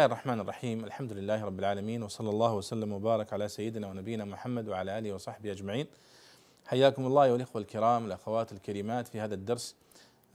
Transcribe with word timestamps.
الله 0.00 0.12
الرحمن 0.12 0.40
الرحيم. 0.40 0.84
الحمد 0.84 1.12
لله 1.12 1.44
رب 1.44 1.58
العالمين 1.58 2.02
وصلى 2.02 2.30
الله 2.30 2.54
وسلم 2.54 2.92
وبارك 2.92 3.32
على 3.32 3.48
سيدنا 3.48 3.86
ونبينا 3.86 4.24
محمد 4.24 4.68
وعلى 4.68 4.98
آله 4.98 5.12
وصحبه 5.12 5.52
أجمعين. 5.52 5.86
حياكم 6.66 7.06
الله 7.06 7.24
ايها 7.24 7.36
الإخوة 7.36 7.62
الكرام 7.62 8.06
الأخوات 8.06 8.52
الكريمات 8.52 9.08
في 9.08 9.20
هذا 9.20 9.34
الدرس 9.34 9.76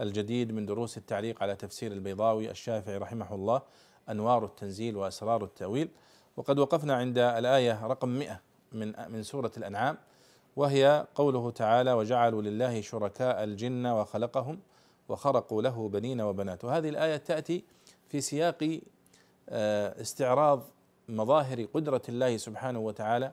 الجديد 0.01 0.51
من 0.51 0.65
دروس 0.65 0.97
التعليق 0.97 1.43
على 1.43 1.55
تفسير 1.55 1.91
البيضاوي 1.91 2.51
الشافعي 2.51 2.97
رحمه 2.97 3.35
الله 3.35 3.61
أنوار 4.09 4.45
التنزيل 4.45 4.97
وأسرار 4.97 5.43
التأويل. 5.43 5.89
وقد 6.37 6.59
وقفنا 6.59 6.95
عند 6.95 7.17
الآية 7.17 7.85
رقم 7.85 8.09
100 8.09 8.41
من 8.71 8.93
من 9.09 9.23
سورة 9.23 9.51
الأنعام 9.57 9.97
وهي 10.55 11.07
قوله 11.15 11.51
تعالى 11.51 11.93
وجعلوا 11.93 12.41
لله 12.41 12.81
شركاء 12.81 13.43
الجن 13.43 13.85
وخلقهم 13.85 14.59
وخرقوا 15.09 15.61
له 15.61 15.89
بنين 15.89 16.21
وبنات 16.21 16.65
وهذه 16.65 16.89
الآية 16.89 17.17
تأتي 17.17 17.63
في 18.09 18.21
سياق 18.21 18.79
استعراض 19.49 20.61
مظاهر 21.09 21.63
قدرة 21.73 22.01
الله 22.09 22.37
سبحانه 22.37 22.79
وتعالى 22.79 23.31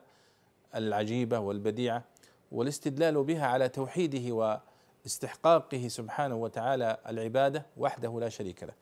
العجيبة 0.75 1.39
والبديعة 1.39 2.03
والاستدلال 2.51 3.23
بها 3.23 3.45
على 3.45 3.69
توحيده 3.69 4.57
واستحقاقه 5.05 5.87
سبحانه 5.87 6.35
وتعالى 6.35 6.97
العبادة 7.09 7.65
وحده 7.77 8.19
لا 8.19 8.29
شريك 8.29 8.63
له. 8.63 8.73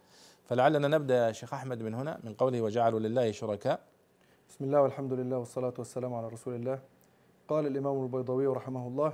فلعلنا 0.46 0.88
نبدأ 0.88 1.28
يا 1.28 1.32
شيخ 1.32 1.54
أحمد 1.54 1.84
من 1.84 1.94
هنا 1.94 2.20
من 2.24 2.34
قوله 2.34 2.62
وجعلوا 2.62 3.00
لله 3.00 3.32
شركاء. 3.32 3.82
بسم 4.50 4.66
الله 4.66 4.82
والحمد 4.82 5.14
لله 5.14 5.38
والصلاة 5.38 5.74
والسلام 5.78 6.14
على 6.14 6.28
رسول 6.28 6.56
الله. 6.56 6.80
قال 7.48 7.68
الإمام 7.68 8.04
البيضاوي 8.04 8.48
رحمه 8.48 8.88
الله 8.88 9.14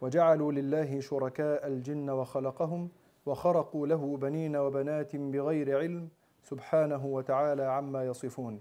وجعلوا 0.00 0.52
لله 0.52 1.00
شركاء 1.00 1.66
الجن 1.66 2.10
وخلقهم 2.10 2.88
وخرقوا 3.26 3.86
له 3.86 4.16
بنين 4.16 4.56
وبنات 4.56 5.16
بغير 5.16 5.78
علم 5.78 6.08
سبحانه 6.50 7.06
وتعالى 7.06 7.62
عما 7.62 8.06
يصفون. 8.06 8.60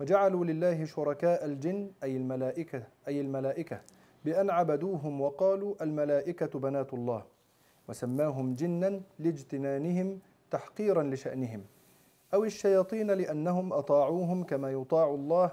وجعلوا 0.00 0.44
لله 0.44 0.84
شركاء 0.84 1.44
الجن 1.44 1.90
أي 2.02 2.16
الملائكة 2.16 2.82
أي 3.08 3.20
الملائكة 3.20 3.80
بأن 4.24 4.50
عبدوهم 4.50 5.20
وقالوا 5.20 5.74
الملائكة 5.82 6.58
بنات 6.58 6.94
الله. 6.94 7.22
وسماهم 7.88 8.54
جنا 8.54 9.00
لاجتنانهم 9.18 10.18
تحقيرا 10.50 11.02
لشأنهم. 11.02 11.64
أو 12.34 12.44
الشياطين 12.44 13.10
لأنهم 13.10 13.72
أطاعوهم 13.72 14.44
كما 14.44 14.70
يطاع 14.72 15.14
الله 15.14 15.50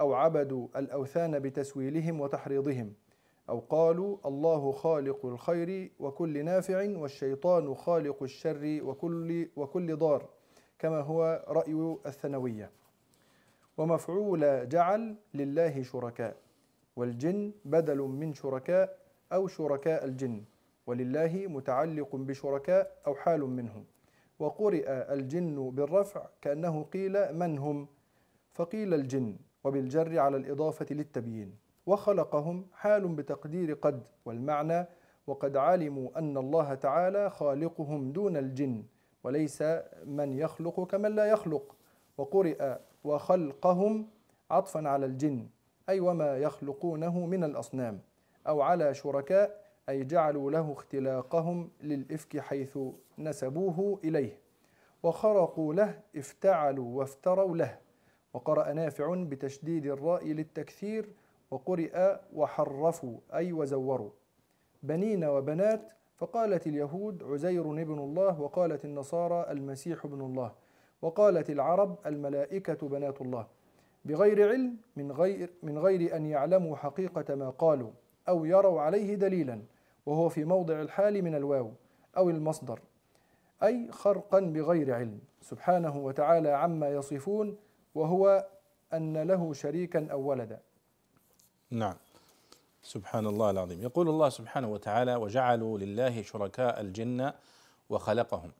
أو 0.00 0.14
عبدوا 0.14 0.68
الأوثان 0.76 1.38
بتسويلهم 1.38 2.20
وتحريضهم. 2.20 2.92
أو 3.48 3.58
قالوا 3.58 4.16
الله 4.26 4.72
خالق 4.72 5.26
الخير 5.26 5.90
وكل 6.00 6.44
نافع 6.44 6.98
والشيطان 6.98 7.74
خالق 7.74 8.22
الشر 8.22 8.80
وكل 8.82 9.48
وكل 9.56 9.96
ضار. 9.96 10.35
كما 10.78 11.00
هو 11.00 11.44
رأي 11.48 11.96
الثانوية. 12.06 12.70
ومفعول 13.78 14.68
جعل 14.68 15.16
لله 15.34 15.82
شركاء 15.82 16.36
والجن 16.96 17.52
بدل 17.64 17.98
من 17.98 18.34
شركاء 18.34 18.98
أو 19.32 19.46
شركاء 19.46 20.04
الجن 20.04 20.44
ولله 20.86 21.46
متعلق 21.46 22.16
بشركاء 22.16 22.96
أو 23.06 23.14
حال 23.14 23.40
منهم. 23.40 23.84
وقرئ 24.38 24.88
الجن 24.88 25.70
بالرفع 25.70 26.26
كأنه 26.40 26.82
قيل 26.82 27.34
من 27.34 27.58
هم؟ 27.58 27.88
فقيل 28.52 28.94
الجن 28.94 29.36
وبالجر 29.64 30.18
على 30.18 30.36
الإضافة 30.36 30.86
للتبيين. 30.90 31.56
وخلقهم 31.86 32.66
حال 32.72 33.08
بتقدير 33.08 33.72
قد 33.72 34.02
والمعنى 34.24 34.86
وقد 35.26 35.56
علموا 35.56 36.18
أن 36.18 36.36
الله 36.36 36.74
تعالى 36.74 37.30
خالقهم 37.30 38.12
دون 38.12 38.36
الجن. 38.36 38.84
وليس 39.26 39.62
من 40.04 40.32
يخلق 40.32 40.86
كمن 40.86 41.14
لا 41.14 41.24
يخلق. 41.24 41.76
وقرئ 42.18 42.76
وخلقهم 43.04 44.08
عطفا 44.50 44.88
على 44.88 45.06
الجن 45.06 45.46
أي 45.88 46.00
وما 46.00 46.38
يخلقونه 46.38 47.26
من 47.26 47.44
الأصنام 47.44 48.00
أو 48.48 48.60
على 48.60 48.94
شركاء 48.94 49.64
أي 49.88 50.04
جعلوا 50.04 50.50
له 50.50 50.72
اختلاقهم 50.72 51.70
للإفك 51.82 52.38
حيث 52.38 52.78
نسبوه 53.18 54.00
إليه. 54.04 54.38
وخرقوا 55.02 55.74
له 55.74 56.00
افتعلوا 56.16 56.98
وافتروا 56.98 57.56
له. 57.56 57.78
وقرأ 58.34 58.72
نافع 58.72 59.14
بتشديد 59.14 59.86
الراء 59.86 60.26
للتكثير 60.26 61.08
وقرئ 61.50 62.16
وحرفوا 62.34 63.18
أي 63.34 63.52
وزوروا. 63.52 64.10
بنين 64.82 65.24
وبنات 65.24 65.92
فقالت 66.16 66.66
اليهود 66.66 67.22
عزير 67.22 67.62
ابن 67.62 67.98
الله 67.98 68.40
وقالت 68.40 68.84
النصارى 68.84 69.46
المسيح 69.50 70.04
ابن 70.04 70.20
الله 70.20 70.52
وقالت 71.02 71.50
العرب 71.50 71.98
الملائكة 72.06 72.88
بنات 72.88 73.20
الله. 73.20 73.46
بغير 74.04 74.48
علم 74.48 74.76
من 74.96 75.12
غير 75.12 75.50
من 75.62 75.78
غير 75.78 76.16
أن 76.16 76.26
يعلموا 76.26 76.76
حقيقة 76.76 77.34
ما 77.34 77.50
قالوا 77.50 77.90
أو 78.28 78.44
يروا 78.44 78.80
عليه 78.80 79.14
دليلا 79.14 79.62
وهو 80.06 80.28
في 80.28 80.44
موضع 80.44 80.80
الحال 80.80 81.22
من 81.22 81.34
الواو 81.34 81.72
أو 82.16 82.30
المصدر 82.30 82.80
أي 83.62 83.92
خرقا 83.92 84.40
بغير 84.40 84.94
علم. 84.94 85.20
سبحانه 85.40 85.96
وتعالى 85.96 86.50
عما 86.50 86.88
يصفون 86.88 87.56
وهو 87.94 88.46
أن 88.94 89.22
له 89.22 89.52
شريكا 89.52 90.06
أو 90.12 90.20
ولدا. 90.20 90.60
نعم. 91.70 91.94
سبحان 92.86 93.26
الله 93.26 93.50
العظيم. 93.50 93.82
يقول 93.82 94.08
الله 94.08 94.28
سبحانه 94.28 94.68
وتعالى 94.68 95.14
وجعلوا 95.14 95.78
لله 95.78 96.22
شركاء 96.22 96.80
الجن 96.80 97.32
وخلقهم 97.90 98.52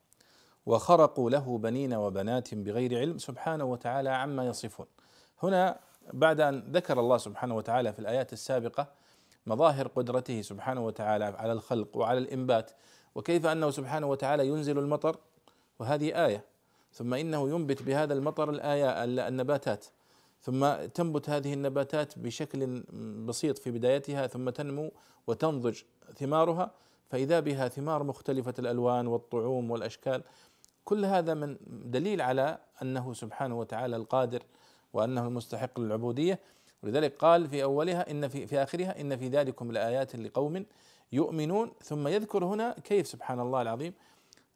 وخرقوا 0.66 1.30
له 1.30 1.58
بنين 1.58 1.94
وبنات 1.94 2.54
بغير 2.54 2.98
علم 2.98 3.18
سبحانه 3.18 3.64
وتعالى 3.64 4.10
عما 4.10 4.46
يصفون. 4.46 4.86
هنا 5.42 5.78
بعد 6.12 6.40
أن 6.40 6.72
ذكر 6.72 7.00
الله 7.00 7.18
سبحانه 7.18 7.56
وتعالى 7.56 7.92
في 7.92 7.98
الآيات 7.98 8.32
السابقة 8.32 8.86
مظاهر 9.46 9.88
قدرته 9.88 10.42
سبحانه 10.42 10.86
وتعالى 10.86 11.24
على 11.24 11.52
الخلق 11.52 11.96
وعلى 11.96 12.18
الإنبات 12.18 12.70
وكيف 13.14 13.46
أنه 13.46 13.70
سبحانه 13.70 14.06
وتعالى 14.06 14.48
ينزل 14.48 14.78
المطر؟ 14.78 15.16
وهذه 15.78 16.26
آية. 16.26 16.44
ثم 16.92 17.14
إنه 17.14 17.48
ينبت 17.48 17.82
بهذا 17.82 18.14
المطر 18.14 18.50
الآية 18.50 19.04
النباتات. 19.04 19.86
ثم 20.42 20.74
تنبت 20.74 21.30
هذه 21.30 21.54
النباتات 21.54 22.18
بشكل 22.18 22.82
بسيط 23.26 23.58
في 23.58 23.70
بدايتها 23.70 24.26
ثم 24.26 24.50
تنمو 24.50 24.90
وتنضج 25.26 25.82
ثمارها. 26.18 26.70
فإذا 27.10 27.40
بها 27.40 27.68
ثمار 27.68 28.02
مختلفة 28.02 28.54
الألوان 28.58 29.06
والطعوم 29.06 29.70
والأشكال 29.70 30.22
كل 30.84 31.04
هذا 31.04 31.34
من 31.34 31.56
دليل 31.66 32.20
على 32.20 32.58
أنه 32.82 33.14
سبحانه 33.14 33.58
وتعالى 33.58 33.96
القادر 33.96 34.42
وأنه 34.92 35.26
المستحق 35.26 35.80
للعبودية. 35.80 36.40
ولذلك 36.82 37.16
قال 37.16 37.48
في 37.48 37.62
أولها 37.62 38.10
إن 38.10 38.28
في 38.28 38.46
في 38.46 38.62
آخرها 38.62 39.00
إن 39.00 39.16
في 39.16 39.28
ذلكم 39.28 39.72
لآيات 39.72 40.16
لقوم 40.16 40.66
يؤمنون. 41.12 41.72
ثم 41.82 42.08
يذكر 42.08 42.44
هنا 42.44 42.76
كيف 42.84 43.06
سبحان 43.06 43.40
الله 43.40 43.62
العظيم 43.62 43.92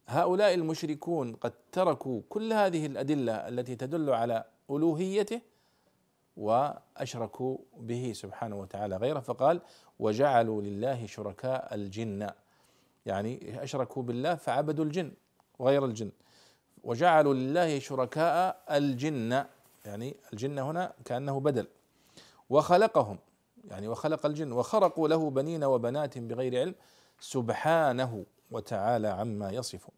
هؤلاء 0.06 0.54
المشركون 0.54 1.32
قد 1.32 1.52
تركوا 1.72 2.22
كل 2.28 2.52
هذه 2.52 2.86
الأدلة 2.86 3.32
التي 3.32 3.76
تدل 3.76 4.10
على 4.10 4.44
ألوهيته 4.70 5.40
وأشركوا 6.36 7.58
به 7.76 8.12
سبحانه 8.14 8.56
وتعالى 8.56 8.96
غيره 8.96 9.20
فقال 9.20 9.60
وجعلوا 9.98 10.62
لله 10.62 11.06
شركاء 11.06 11.74
الجن. 11.74 12.30
يعني 13.06 13.62
أشركوا 13.62 14.02
بالله 14.02 14.34
فعبدوا 14.34 14.84
الجن 14.84 15.12
وغير 15.58 15.84
الجن. 15.84 16.10
وجعلوا 16.84 17.34
لله 17.34 17.78
شركاء 17.78 18.64
الجن. 18.70 19.44
يعني 19.84 20.16
الجن 20.32 20.58
هنا 20.58 20.92
كأنه 21.04 21.40
بدل. 21.40 21.66
وخلقهم. 22.50 23.18
يعني 23.70 23.88
وخلق 23.88 24.26
الجن. 24.26 24.52
وخرقوا 24.52 25.08
له 25.08 25.30
بنين 25.30 25.64
وبنات 25.64 26.18
بغير 26.18 26.58
علم 26.58 26.74
سبحانه 27.20 28.24
وتعالى 28.50 29.08
عما 29.08 29.50
يصفون. 29.50 29.94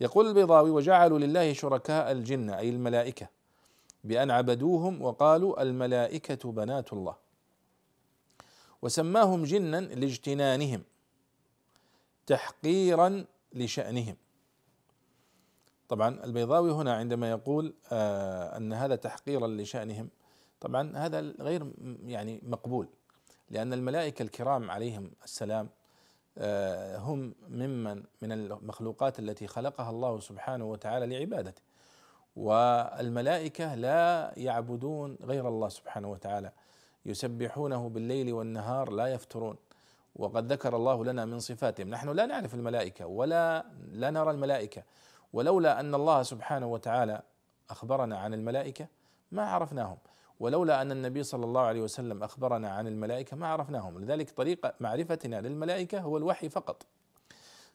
يقول 0.00 0.26
البيضاوي 0.26 0.70
وجعلوا 0.70 1.18
لله 1.18 1.52
شركاء 1.52 2.12
الجن. 2.12 2.50
أي 2.50 2.68
الملائكة. 2.68 3.41
بأن 4.04 4.30
عبدوهم 4.30 5.02
وقالوا 5.02 5.62
الملائكة 5.62 6.52
بنات 6.52 6.92
الله. 6.92 7.16
وسماهم 8.82 9.44
جنا 9.44 9.80
لاجتنانهم 9.80 10.82
تحقيرا 12.26 13.24
لشأنهم. 13.52 14.16
طبعا 15.88 16.24
البيضاوي 16.24 16.72
هنا 16.72 16.94
عندما 16.94 17.30
يقول 17.30 17.74
آه 17.92 18.56
أن 18.56 18.72
هذا 18.72 18.96
تحقيرا 18.96 19.46
لشأنهم 19.46 20.08
طبعا 20.60 20.96
هذا 20.96 21.20
غير 21.20 21.72
يعني 22.06 22.40
مقبول 22.42 22.88
لأن 23.50 23.72
الملائكة 23.72 24.22
الكرام 24.22 24.70
عليهم 24.70 25.10
السلام 25.24 25.68
آه 26.38 26.98
هم 26.98 27.34
ممن 27.48 28.02
من 28.22 28.32
المخلوقات 28.32 29.18
التي 29.18 29.46
خلقها 29.46 29.90
الله 29.90 30.20
سبحانه 30.20 30.64
وتعالى 30.64 31.06
لعبادته. 31.06 31.62
والملائكة 32.36 33.74
لا 33.74 34.32
يعبدون 34.36 35.18
غير 35.22 35.48
الله 35.48 35.68
سبحانه 35.68 36.10
وتعالى. 36.10 36.52
يسبحونه 37.06 37.88
بالليل 37.88 38.32
والنهار 38.32 38.90
لا 38.90 39.06
يفترون. 39.06 39.56
وقد 40.16 40.52
ذكر 40.52 40.76
الله 40.76 41.04
لنا 41.04 41.24
من 41.24 41.38
صفاتهم. 41.38 41.88
نحن 41.88 42.08
لا 42.08 42.26
نعرف 42.26 42.54
الملائكة 42.54 43.06
ولا 43.06 43.64
لا 43.92 44.10
نرى 44.10 44.30
الملائكة. 44.30 44.82
ولولا 45.32 45.80
أن 45.80 45.94
الله 45.94 46.22
سبحانه 46.22 46.66
وتعالى 46.66 47.22
أخبرنا 47.70 48.18
عن 48.18 48.34
الملائكة 48.34 48.86
ما 49.32 49.50
عرفناهم. 49.50 49.96
ولولا 50.40 50.82
أن 50.82 50.92
النبي 50.92 51.22
صلى 51.22 51.44
الله 51.44 51.60
عليه 51.60 51.80
وسلم 51.80 52.22
أخبرنا 52.22 52.70
عن 52.70 52.86
الملائكة 52.86 53.36
ما 53.36 53.46
عرفناهم. 53.46 53.98
لذلك 53.98 54.30
طريقة 54.30 54.74
معرفتنا 54.80 55.40
للملائكة 55.40 56.00
هو 56.00 56.16
الوحي 56.16 56.48
فقط. 56.48 56.86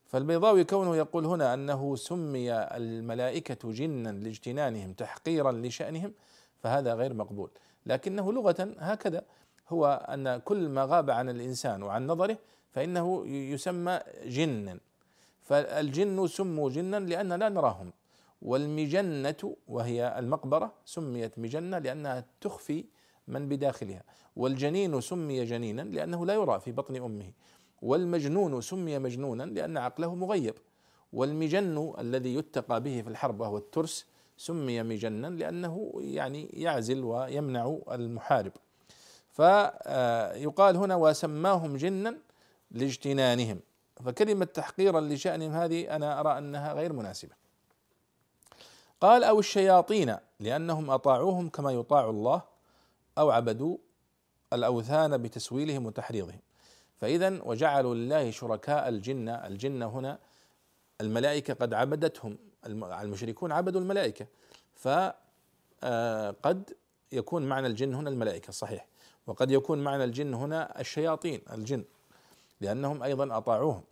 فالبيضاوي 0.08 0.64
كونه 0.64 0.96
يقول 0.96 1.26
هنا 1.26 1.54
أنه 1.54 1.96
سمي 1.96 2.54
الملائكة 2.54 3.72
جنا 3.72 4.10
لاجتنانهم 4.10 4.94
تحقيرا 4.94 5.52
لشأنهم 5.52 6.14
فهذا 6.64 6.94
غير 6.94 7.14
مقبول. 7.14 7.50
لكنه 7.86 8.34
لغة 8.34 8.76
هكذا 8.80 9.24
هو 9.70 10.06
أن 10.10 10.38
كل 10.38 10.70
ما 10.70 10.86
غاب 10.86 11.10
عن 11.10 11.30
الإنسان 11.30 11.84
وعن 11.84 12.08
نظره 12.08 12.38
فإنه 12.74 13.28
يسمى 13.28 14.00
جنا. 14.26 14.80
فالجن 15.42 16.28
سموا 16.28 16.70
جنا 16.70 16.98
لأن 16.98 17.34
لا 17.34 17.50
نراهم. 17.50 17.92
والمجنة 18.42 19.56
وهي 19.68 20.20
المقبرة 20.20 20.74
سميت 20.86 21.40
مجنة 21.40 21.78
لأنها 21.80 22.26
تخفي 22.42 22.86
من 23.28 23.50
بداخلها. 23.50 24.04
والجنين 24.36 25.02
سمي 25.02 25.46
جنينا 25.46 25.82
لأنه 25.82 26.26
لا 26.26 26.34
يرى 26.34 26.60
في 26.60 26.72
بطن 26.72 26.96
أمه. 26.96 27.32
والمجنون 27.82 28.62
سمي 28.62 29.00
مجنونا 29.00 29.44
لأن 29.44 29.78
عقله 29.78 30.16
مغيب. 30.16 30.56
والمجن 31.14 31.94
الذي 32.00 32.36
يتقى 32.36 32.82
به 32.82 33.02
في 33.02 33.10
الحرب 33.10 33.40
وهو 33.40 33.58
الترس 33.58 34.06
سمي 34.38 34.84
مجنا 34.84 35.28
لأنه 35.28 35.92
يعني 36.00 36.50
يعزل 36.54 37.04
ويمنع 37.04 37.78
المحارب. 37.92 38.52
فيقال 39.32 40.78
هنا 40.78 40.96
وسماهم 40.96 41.76
جنا 41.78 42.18
لاجتنانهم. 42.72 43.60
فكلمة 44.06 44.46
تحقيرا 44.46 45.02
لشأنهم 45.02 45.52
هذه 45.52 45.96
أنا 45.96 46.20
أرى 46.20 46.38
أنها 46.38 46.74
غير 46.74 46.94
مناسبة. 46.94 47.34
قال 49.02 49.24
أو 49.24 49.40
الشياطين 49.40 50.16
لأنهم 50.40 50.90
أطاعوهم 50.92 51.50
كما 51.50 51.72
يطاع 51.72 52.10
الله 52.10 52.42
أو 53.18 53.32
عبدوا 53.32 53.78
الأوثان 54.54 55.18
بتسويلهم 55.18 55.86
وتحريضهم. 55.86 56.40
فإذا 56.98 57.40
وجعلوا 57.44 57.96
لله 57.96 58.32
شركاء 58.32 58.90
الجن 58.90 59.30
الجن 59.30 59.84
هنا 59.84 60.20
الملائكة 61.02 61.54
قد 61.54 61.74
عبدتهم. 61.74 62.38
المشركون 62.66 63.52
عبدوا 63.52 63.82
الملائكة. 63.82 64.28
فقد 64.76 65.14
آه، 65.84 66.36
يكون 67.12 67.50
معنى 67.50 67.68
الجن 67.68 67.94
هنا 67.94 68.10
الملائكة 68.10 68.52
صحيح. 68.52 68.88
وقد 69.28 69.52
يكون 69.52 69.84
معنى 69.84 70.04
الجن 70.04 70.34
هنا 70.34 70.80
الشياطين 70.80 71.42
الجن 71.54 71.84
لأنهم 72.62 73.04
أيضا 73.04 73.38
أطاعوهم. 73.38 73.84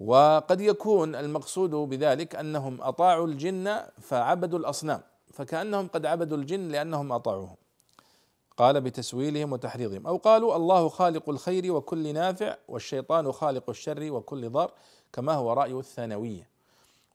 وقد 0.00 0.60
يكون 0.60 1.14
المقصود 1.14 1.70
بذلك 1.70 2.34
أنهم 2.36 2.82
أطاعوا 2.82 3.26
الجن 3.26 3.80
فعبدوا 4.00 4.58
الأصنام. 4.58 5.00
فكأنهم 5.32 5.88
قد 5.88 6.06
عبدوا 6.06 6.36
الجن 6.36 6.68
لأنهم 6.68 7.12
أطاعوهم. 7.12 7.56
قال 8.56 8.80
بتسويلهم 8.80 9.52
وتحريضهم. 9.52 10.06
أو 10.06 10.16
قالوا 10.16 10.56
الله 10.56 10.88
خالق 10.88 11.28
الخير 11.28 11.72
وكل 11.72 12.14
نافع 12.14 12.56
والشيطان 12.68 13.32
خالق 13.32 13.70
الشر 13.70 14.12
وكل 14.12 14.50
ضار 14.50 14.72
كما 15.12 15.32
هو 15.32 15.52
رأي 15.52 15.72
الثانوية. 15.72 16.48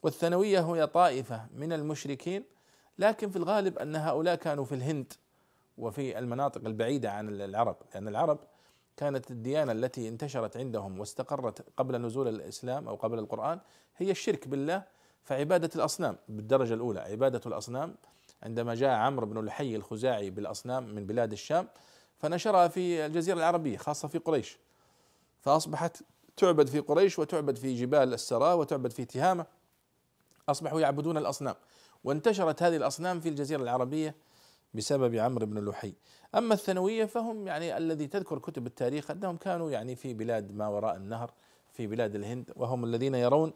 والثانوية 0.04 0.60
هي 0.60 0.88
طائفة 0.88 1.48
من 1.56 1.74
المشركين 1.74 2.44
لكن 3.00 3.30
في 3.30 3.36
الغالب 3.36 3.78
أن 3.78 3.96
هؤلاء 3.96 4.36
كانوا 4.36 4.66
في 4.66 4.76
الهند 4.76 5.14
وفي 5.78 6.20
المناطق 6.20 6.66
البعيدة 6.66 7.12
عن 7.12 7.30
العرب 7.30 7.76
لأن 7.94 8.08
العرب 8.08 8.40
كانت 8.98 9.32
الديانة 9.32 9.72
التي 9.72 10.08
انتشرت 10.08 10.58
عندهم 10.58 11.00
واستقرت 11.00 11.66
قبل 11.78 12.02
نزول 12.02 12.28
الإسلام 12.28 12.88
أو 12.88 12.96
قبل 12.96 13.20
القرآن 13.20 13.60
هي 13.98 14.12
الشرك 14.12 14.48
بالله 14.48 14.84
فعبادة 15.24 15.70
الأصنام 15.76 16.18
بالدرجة 16.30 16.74
الأولى 16.74 17.00
عبادة 17.00 17.42
الأصنام 17.46 17.96
عندما 18.44 18.76
جاء 18.76 18.90
عمرو 18.90 19.26
بن 19.26 19.46
لحي 19.46 19.76
الخزاعي 19.76 20.30
بالأصنام 20.30 20.96
من 20.96 21.06
بلاد 21.06 21.32
الشام 21.32 21.68
فنشرها 22.18 22.68
في 22.68 23.06
الجزيرة 23.06 23.38
العربية 23.38 23.78
خاصة 23.78 24.08
في 24.08 24.18
قريش. 24.18 24.58
فأصبحت 25.40 26.04
تعبد 26.38 26.68
في 26.68 26.80
قريش 26.80 27.20
وتعبد 27.20 27.56
في 27.56 27.76
جبال 27.76 28.14
السراء 28.14 28.58
وتعبد 28.58 28.92
في 28.92 29.06
تهامة. 29.06 29.46
أصبحوا 30.50 30.82
يعبدون 30.82 31.18
الأصنام. 31.18 31.56
وانتشرت 32.04 32.64
هذه 32.64 32.78
الأصنام 32.78 33.20
في 33.20 33.30
الجزيرة 33.30 33.62
العربية 33.64 34.16
بسبب 34.74 35.16
عمرو 35.16 35.46
بن 35.46 35.70
لحي 35.70 35.94
أما 36.36 36.54
الثانوية 36.54 37.06
فهم 37.06 37.48
يعني 37.48 37.78
الذي 37.78 38.08
تذكر 38.08 38.40
كتب 38.40 38.68
التاريخ 38.68 39.12
أنهم 39.12 39.38
كانوا 39.38 39.72
يعني 39.72 39.96
في 39.96 40.14
بلاد 40.14 40.52
ما 40.52 40.68
وراء 40.68 40.96
النهر 40.96 41.34
في 41.74 41.88
بلاد 41.88 42.16
الهند. 42.16 42.52
وهم 42.56 42.84
الذين 42.84 43.16
يرون 43.16 43.54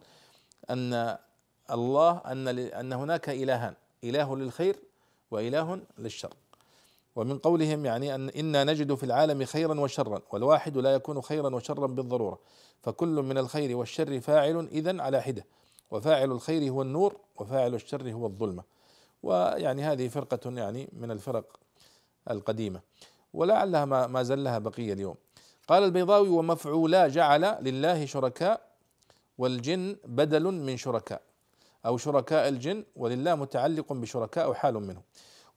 أن 0.69 1.17
الله 1.71 2.21
أن 2.25 2.47
أن 2.47 2.93
هناك 2.93 3.29
إلهان. 3.29 3.75
إله 4.03 4.37
للخير 4.37 4.75
وإله 5.31 5.81
للشر. 5.97 6.33
ومن 7.15 7.37
قولهم 7.37 7.85
يعني 7.85 8.15
أن 8.15 8.29
إنا 8.29 8.63
نجد 8.63 8.95
في 8.95 9.03
العالم 9.03 9.45
خيرا 9.45 9.79
وشرا 9.79 10.21
والواحد 10.31 10.77
لا 10.77 10.93
يكون 10.93 11.21
خيرا 11.21 11.55
وشرا 11.55 11.87
بالضرورة. 11.87 12.39
فكل 12.81 13.07
من 13.07 13.37
الخير 13.37 13.77
والشر 13.77 14.19
فاعل 14.19 14.67
إذا 14.71 15.01
على 15.01 15.21
حدة. 15.21 15.45
وفاعل 15.91 16.31
الخير 16.31 16.71
هو 16.71 16.81
النور 16.81 17.17
وفاعل 17.35 17.75
الشر 17.75 18.11
هو 18.11 18.25
الظلمة. 18.25 18.63
ويعني 19.23 19.83
هذه 19.83 20.07
فرقة 20.07 20.51
يعني 20.51 20.89
من 20.93 21.11
الفرق 21.11 21.59
القديمة. 22.31 22.81
ولعلها 23.33 23.85
ما 23.85 24.07
ما 24.07 24.23
زال 24.23 24.43
لها 24.43 24.59
بقية 24.59 24.93
اليوم. 24.93 25.15
قال 25.67 25.83
البيضاوي 25.83 26.29
ومفعولا 26.29 27.07
جعل 27.07 27.57
لله 27.61 28.05
شركاء 28.05 28.61
والجن 29.37 29.95
بدل 30.05 30.43
من 30.43 30.77
شركاء. 30.77 31.21
أو 31.85 31.97
شركاء 31.97 32.47
الجن 32.47 32.83
ولله 32.95 33.35
متعلق 33.35 33.93
بشركاء 33.93 34.53
حال 34.53 34.73
منه. 34.73 35.01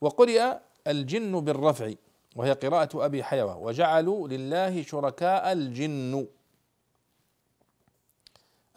وقرئ 0.00 0.52
الجن 0.86 1.40
بالرفع 1.40 1.92
وهي 2.36 2.52
قراءة 2.52 3.04
أبي 3.04 3.24
حيوة. 3.24 3.58
وجعلوا 3.58 4.28
لله 4.28 4.82
شركاء 4.82 5.52
الجن. 5.52 6.26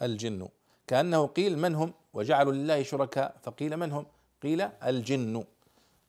الجن. 0.02 0.48
كأنه 0.88 1.28
قيل 1.28 1.58
من 1.58 1.76
هم؟ 1.76 1.94
وجعلوا 2.14 2.54
لله 2.54 2.84
شركاء 2.84 3.36
فقيل 3.44 3.78
من 3.78 3.92
هم؟ 3.92 4.06
قيل 4.44 4.62
الجن. 4.62 5.44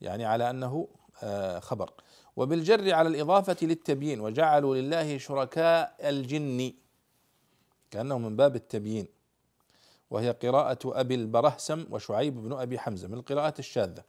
يعني 0.00 0.24
على 0.24 0.50
أنه 0.50 0.88
آه، 1.22 1.58
خبر. 1.58 1.90
وبالجر 2.36 2.94
على 2.94 3.08
الإضافة 3.08 3.56
للتبيين. 3.62 4.20
وجعلوا 4.20 4.76
لله 4.76 5.18
شركاء 5.18 5.96
الجن. 6.00 6.72
كأنه 7.90 8.18
من 8.18 8.36
باب 8.36 8.56
التبيين. 8.56 9.17
وهي 10.10 10.30
قراءة 10.30 10.78
أبي 10.84 11.14
البرهسم 11.14 11.86
وشعيب 11.90 12.42
بن 12.42 12.52
أبي 12.52 12.78
حمزة 12.78 13.08
من 13.08 13.14
القراءات 13.14 13.58
الشاذة. 13.58 14.02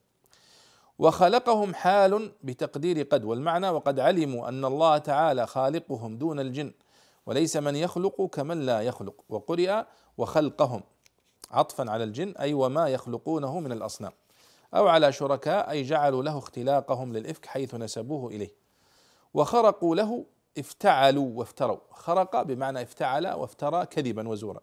وخلقهم 1.00 1.74
حال 1.74 2.32
بتقدير 2.44 3.04
قد 3.04 3.24
والمعنى 3.24 3.70
وقد 3.70 4.00
علموا 4.00 4.50
أن 4.50 4.66
الله 4.66 4.98
تعالى 4.98 5.48
خالقهم 5.48 6.18
دون 6.18 6.40
الجن 6.40 6.74
وليس 7.26 7.58
من 7.58 7.76
يخلق 7.76 8.22
كمن 8.22 8.62
لا 8.62 8.82
يخلق. 8.82 9.24
وقرئ 9.30 9.84
وخلقهم 10.18 10.84
عطفا 11.52 11.92
على 11.92 12.04
الجن 12.04 12.34
أي 12.40 12.54
وما 12.54 12.88
يخلقونه 12.88 13.60
من 13.60 13.72
الأصنام 13.72 14.12
أو 14.74 14.88
على 14.88 15.12
شركاء 15.12 15.70
أي 15.70 15.84
جعلوا 15.84 16.24
له 16.24 16.38
اختلاقهم 16.38 17.14
للإفك 17.14 17.46
حيث 17.46 17.76
نسبوه 17.76 18.32
إليه. 18.32 18.52
وخرقوا 19.34 19.96
له 19.96 20.26
افتعلوا 20.58 21.30
وافتروا. 21.34 21.80
خرق 21.92 22.42
بمعنى 22.42 22.82
افتعل 22.82 23.28
وافترى 23.28 23.86
كذبا 23.86 24.28
وزورا. 24.28 24.60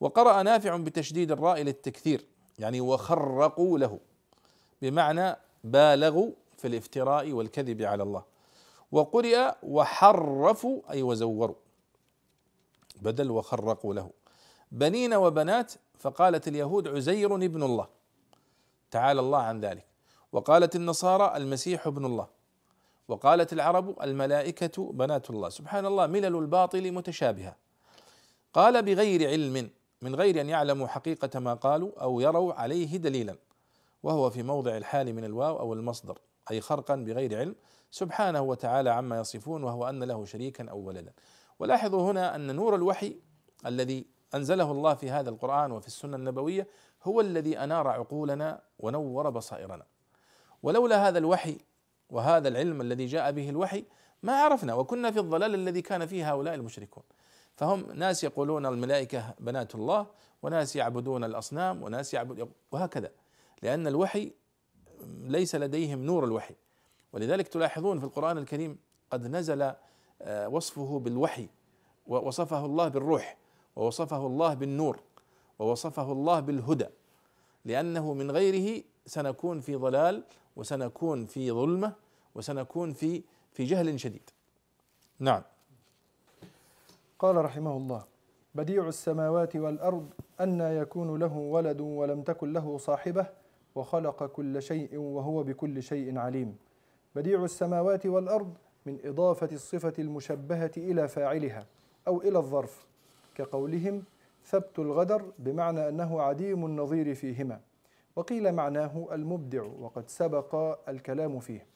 وقرأ 0.00 0.42
نافع 0.42 0.76
بتشديد 0.76 1.32
الراء 1.32 1.62
للتكثير 1.62 2.24
يعني 2.58 2.80
وخرقوا 2.80 3.78
له 3.78 3.98
بمعنى 4.82 5.36
بالغوا 5.64 6.30
في 6.58 6.68
الافتراء 6.68 7.32
والكذب 7.32 7.82
على 7.82 8.02
الله. 8.02 8.22
وقرئ 8.92 9.52
وحرفوا 9.62 10.80
أي 10.90 11.02
وزوروا 11.02 11.54
بدل 13.02 13.30
وخرقوا 13.30 13.94
له. 13.94 14.10
بنين 14.72 15.14
وبنات 15.14 15.72
فقالت 15.98 16.48
اليهود 16.48 16.88
عزير 16.88 17.34
ابن 17.34 17.62
الله. 17.62 17.88
تعالى 18.90 19.20
الله 19.20 19.38
عن 19.38 19.60
ذلك. 19.60 19.84
وقالت 20.32 20.76
النصارى 20.76 21.36
المسيح 21.36 21.86
ابن 21.86 22.04
الله. 22.04 22.26
وقالت 23.08 23.52
العرب 23.52 24.02
الملائكة 24.02 24.92
بنات 24.92 25.30
الله. 25.30 25.48
سبحان 25.48 25.86
الله 25.86 26.06
ملل 26.06 26.36
الباطل 26.36 26.92
متشابهة. 26.92 27.56
قال 28.54 28.82
بغير 28.82 29.28
علم 29.28 29.70
من 30.02 30.14
غير 30.14 30.40
أن 30.40 30.48
يعلموا 30.48 30.86
حقيقة 30.86 31.40
ما 31.40 31.54
قالوا 31.54 32.02
أو 32.02 32.20
يروا 32.20 32.54
عليه 32.54 32.96
دليلا 32.96 33.36
وهو 34.02 34.30
في 34.30 34.42
موضع 34.42 34.76
الحال 34.76 35.14
من 35.14 35.24
الواو 35.24 35.58
أو 35.58 35.72
المصدر 35.72 36.18
أي 36.50 36.60
خرقا 36.60 36.96
بغير 36.96 37.38
علم 37.38 37.54
سبحانه 37.90 38.40
وتعالى 38.40 38.90
عما 38.90 39.20
يصفون 39.20 39.64
وهو 39.64 39.88
أن 39.88 40.04
له 40.04 40.24
شريكا 40.24 40.70
أو 40.70 40.78
ولدا. 40.78 41.12
ولاحظوا 41.58 42.10
هنا 42.10 42.34
أن 42.34 42.56
نور 42.56 42.74
الوحي 42.74 43.16
الذي 43.66 44.06
أنزله 44.34 44.70
الله 44.70 44.94
في 44.94 45.10
هذا 45.10 45.30
القرآن 45.30 45.72
وفي 45.72 45.86
السنة 45.86 46.16
النبوية 46.16 46.66
هو 47.02 47.20
الذي 47.20 47.58
أنار 47.58 47.88
عقولنا 47.88 48.62
ونور 48.78 49.30
بصائرنا. 49.30 49.86
ولولا 50.62 51.08
هذا 51.08 51.18
الوحي 51.18 51.58
وهذا 52.10 52.48
العلم 52.48 52.80
الذي 52.80 53.06
جاء 53.06 53.32
به 53.32 53.48
الوحي 53.48 53.84
ما 54.22 54.32
عرفنا 54.32 54.74
وكنا 54.74 55.10
في 55.10 55.18
الضلال 55.18 55.54
الذي 55.54 55.82
كان 55.82 56.06
فيه 56.06 56.32
هؤلاء 56.32 56.54
المشركون. 56.54 57.02
فهم 57.60 57.92
ناس 57.94 58.24
يقولون 58.24 58.66
الملائكة 58.66 59.34
بنات 59.40 59.74
الله 59.74 60.06
وناس 60.42 60.76
يعبدون 60.76 61.24
الأصنام 61.24 61.82
وناس 61.82 62.14
يعبد 62.14 62.48
وهكذا. 62.72 63.10
لأن 63.62 63.86
الوحي 63.86 64.32
ليس 65.20 65.54
لديهم 65.54 66.02
نور 66.02 66.24
الوحي. 66.24 66.54
ولذلك 67.12 67.48
تلاحظون 67.48 67.98
في 67.98 68.04
القرآن 68.04 68.38
الكريم 68.38 68.78
قد 69.10 69.26
نزل 69.26 69.72
آه، 70.22 70.48
وصفه 70.48 70.98
بالوحي 70.98 71.48
ووصفه 72.06 72.64
الله 72.66 72.88
بالروح 72.88 73.36
ووصفه 73.76 74.26
الله 74.26 74.54
بالنور 74.54 75.00
ووصفه 75.58 76.12
الله 76.12 76.40
بالهدى. 76.40 76.86
لأنه 77.64 78.14
من 78.14 78.30
غيره 78.30 78.82
سنكون 79.06 79.60
في 79.60 79.76
ضلال 79.76 80.24
وسنكون 80.56 81.26
في 81.26 81.52
ظلمة 81.52 81.92
وسنكون 82.34 82.92
في 82.92 83.22
في 83.52 83.64
جهل 83.64 84.00
شديد. 84.00 84.30
نعم. 85.18 85.42
قال 87.20 87.36
رحمه 87.44 87.76
الله 87.76 88.04
بديع 88.54 88.88
السماوات 88.88 89.56
والأرض 89.56 90.08
أن 90.40 90.60
يكون 90.60 91.18
له 91.18 91.36
ولد 91.36 91.80
ولم 91.80 92.22
تكن 92.22 92.52
له 92.52 92.78
صاحبة 92.78 93.26
وخلق 93.74 94.26
كل 94.26 94.62
شيء 94.62 94.98
وهو 94.98 95.42
بكل 95.42 95.82
شيء 95.82 96.18
عليم. 96.18 96.56
بديع 97.16 97.44
السماوات 97.44 98.06
والأرض 98.06 98.54
من 98.86 98.98
إضافة 99.04 99.48
الصفة 99.52 99.92
المشبهة 99.98 100.70
إلى 100.76 101.08
فاعلها 101.08 101.66
أو 102.08 102.20
إلى 102.20 102.38
الظرف 102.38 102.86
كقولهم 103.34 104.02
ثبت 104.44 104.78
الغدر 104.78 105.22
بمعنى 105.38 105.88
أنه 105.88 106.22
عديم 106.22 106.66
النظير 106.66 107.14
فيهما. 107.14 107.60
وقيل 108.16 108.52
معناه 108.52 109.08
المبدع 109.12 109.62
وقد 109.80 110.08
سبق 110.08 110.78
الكلام 110.88 111.38
فيه. 111.38 111.66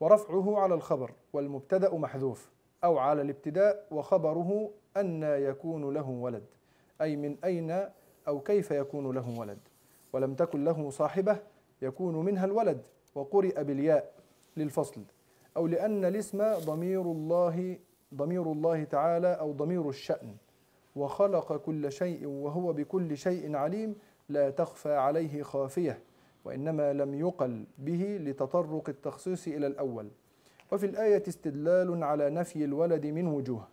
ورفعه 0.00 0.58
على 0.58 0.74
الخبر 0.74 1.12
والمبتدأ 1.32 1.94
محذوف. 1.94 2.50
أو 2.84 2.98
على 2.98 3.22
الابتداء 3.22 3.86
وخبره 3.90 4.70
أن 4.96 5.22
يكون 5.22 5.94
له 5.94 6.08
ولد. 6.08 6.44
أي 7.00 7.16
من 7.16 7.36
أين 7.44 7.84
أو 8.28 8.40
كيف 8.40 8.70
يكون 8.70 9.14
له 9.14 9.38
ولد. 9.38 9.58
ولم 10.12 10.34
تكن 10.34 10.64
له 10.64 10.90
صاحبة 10.90 11.38
يكون 11.82 12.24
منها 12.24 12.44
الولد 12.44 12.82
وقرئ 13.14 13.64
بالياء 13.64 14.12
للفصل. 14.56 15.02
أو 15.56 15.66
لأن 15.66 16.04
الاسم 16.04 16.54
ضمير 16.54 17.02
الله 17.02 17.78
ضمير 18.14 18.52
الله 18.52 18.84
تعالى 18.84 19.28
أو 19.28 19.52
ضمير 19.52 19.88
الشأن. 19.88 20.36
وخلق 20.96 21.56
كل 21.56 21.92
شيء 21.92 22.26
وهو 22.26 22.72
بكل 22.72 23.16
شيء 23.16 23.56
عليم 23.56 23.96
لا 24.28 24.50
تخفى 24.50 24.94
عليه 24.94 25.42
خافية 25.42 25.98
وإنما 26.44 26.92
لم 26.92 27.14
يقل 27.14 27.64
به 27.78 28.18
لتطرق 28.20 28.88
التخصيص 28.88 29.48
إلى 29.48 29.66
الأول. 29.66 30.08
وفي 30.72 30.86
الآية 30.86 31.22
استدلال 31.28 32.04
على 32.04 32.30
نفي 32.30 32.64
الولد 32.64 33.06
من 33.06 33.26
وجوه. 33.26 33.68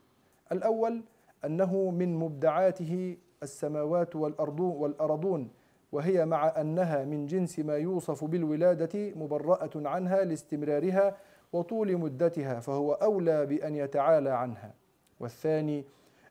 الأول 0.52 1.04
أنه 1.46 1.92
من 1.92 2.16
مبدعاته 2.16 3.18
السماوات 3.44 4.16
والأرض 4.16 4.60
والأرضون 4.60 5.50
وهي 5.92 6.26
مع 6.26 6.62
أنها 6.62 7.06
من 7.06 7.26
جنس 7.26 7.60
ما 7.60 7.78
يوصف 7.78 8.24
بالولادة 8.24 9.12
مبرأة 9.16 9.70
عنها 9.76 10.24
لاستمرارها 10.24 11.18
وطول 11.54 11.98
مدتها 11.98 12.60
فهو 12.60 12.94
أولى 12.94 13.46
بأن 13.46 13.76
يتعالى 13.76 14.30
عنها. 14.30 14.74
والثاني 15.20 15.86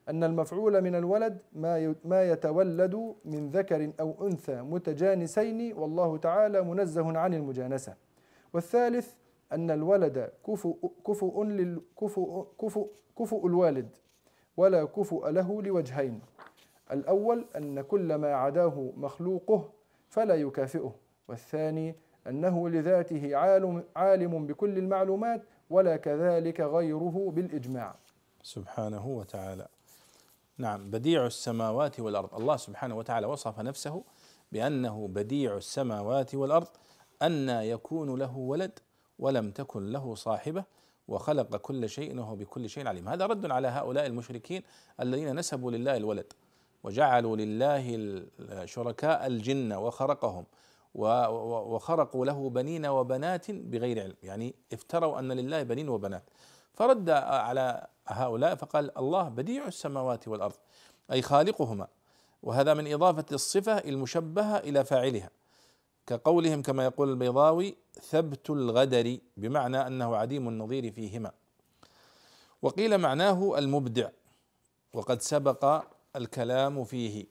أن 0.09 0.23
المفعول 0.23 0.81
من 0.81 0.95
الولد 0.95 1.37
ما 1.53 1.95
ما 2.05 2.29
يتولد 2.31 3.15
من 3.25 3.49
ذكر 3.49 3.91
أو 3.99 4.27
أنثى 4.27 4.61
متجانسين 4.61 5.73
والله 5.73 6.17
تعالى 6.17 6.61
منزه 6.61 7.17
عن 7.17 7.33
المجانسة. 7.33 7.95
والثالث 8.53 9.18
أن 9.51 9.71
الولد 9.71 10.31
كفؤ 10.47 10.91
كفؤ 11.07 11.43
للكفؤ 11.43 12.47
كفؤ 12.61 12.87
كفؤ 13.19 13.47
الوالد 13.47 13.89
ولا 14.57 14.85
كفؤ 14.85 15.29
له 15.29 15.61
لوجهين. 15.61 16.21
الأول 16.91 17.45
أن 17.55 17.81
كل 17.81 18.15
ما 18.15 18.33
عداه 18.33 18.91
مخلوقه 18.97 19.69
فلا 20.09 20.35
يكافئه 20.35 20.95
والثاني 21.27 21.95
أنه 22.27 22.69
لذاته 22.69 23.35
عالم, 23.35 23.83
عالم 23.95 24.47
بكل 24.47 24.77
المعلومات 24.77 25.41
ولا 25.69 25.97
كذلك 25.97 26.61
غيره 26.61 27.31
بالإجماع. 27.35 27.95
سبحانه 28.43 29.07
وتعالى. 29.07 29.67
نعم 30.57 30.91
بديع 30.91 31.25
السماوات 31.25 31.99
والأرض. 31.99 32.35
الله 32.35 32.57
سبحانه 32.57 32.97
وتعالى 32.97 33.27
وصف 33.27 33.59
نفسه 33.59 34.03
بأنه 34.51 35.07
بديع 35.07 35.57
السماوات 35.57 36.35
والأرض 36.35 36.67
أن 37.21 37.49
يكون 37.49 38.19
له 38.19 38.37
ولد 38.37 38.79
ولم 39.19 39.51
تكن 39.51 39.91
له 39.91 40.15
صاحبة 40.15 40.63
وخلق 41.07 41.55
كل 41.55 41.89
شيء 41.89 42.19
وهو 42.19 42.35
بكل 42.35 42.69
شيء 42.69 42.87
عليم. 42.87 43.09
هذا 43.09 43.25
رد 43.25 43.51
على 43.51 43.67
هؤلاء 43.67 44.05
المشركين 44.05 44.63
الذين 44.99 45.35
نسبوا 45.35 45.71
لله 45.71 45.97
الولد 45.97 46.33
وجعلوا 46.83 47.37
لله 47.37 47.85
شركاء 48.65 49.27
الجن 49.27 49.73
وخرقهم 49.73 50.45
وخرقوا 50.95 52.25
له 52.25 52.49
بنين 52.49 52.85
وبنات 52.85 53.51
بغير 53.51 54.01
علم. 54.01 54.15
يعني 54.23 54.55
افتروا 54.73 55.19
أن 55.19 55.31
لله 55.31 55.63
بنين 55.63 55.89
وبنات. 55.89 56.23
فرد 56.73 57.09
على 57.09 57.87
هؤلاء 58.07 58.55
فقال 58.55 58.97
الله 58.97 59.29
بديع 59.29 59.67
السماوات 59.67 60.27
والأرض 60.27 60.55
أي 61.11 61.21
خالقهما 61.21 61.87
وهذا 62.43 62.73
من 62.73 62.93
إضافة 62.93 63.25
الصفة 63.31 63.77
المشبهة 63.77 64.57
إلى 64.57 64.85
فاعلها. 64.85 65.29
كقولهم 66.09 66.61
كما 66.61 66.83
يقول 66.83 67.09
البيضاوي 67.09 67.75
ثبت 68.01 68.49
الغدر 68.49 69.17
بمعنى 69.37 69.87
أنه 69.87 70.15
عديم 70.15 70.47
النظير 70.47 70.91
فيهما. 70.91 71.31
وقيل 72.61 72.97
معناه 72.97 73.57
المبدع 73.57 74.09
وقد 74.93 75.21
سبق 75.21 75.83
الكلام 76.15 76.83
فيه 76.83 77.25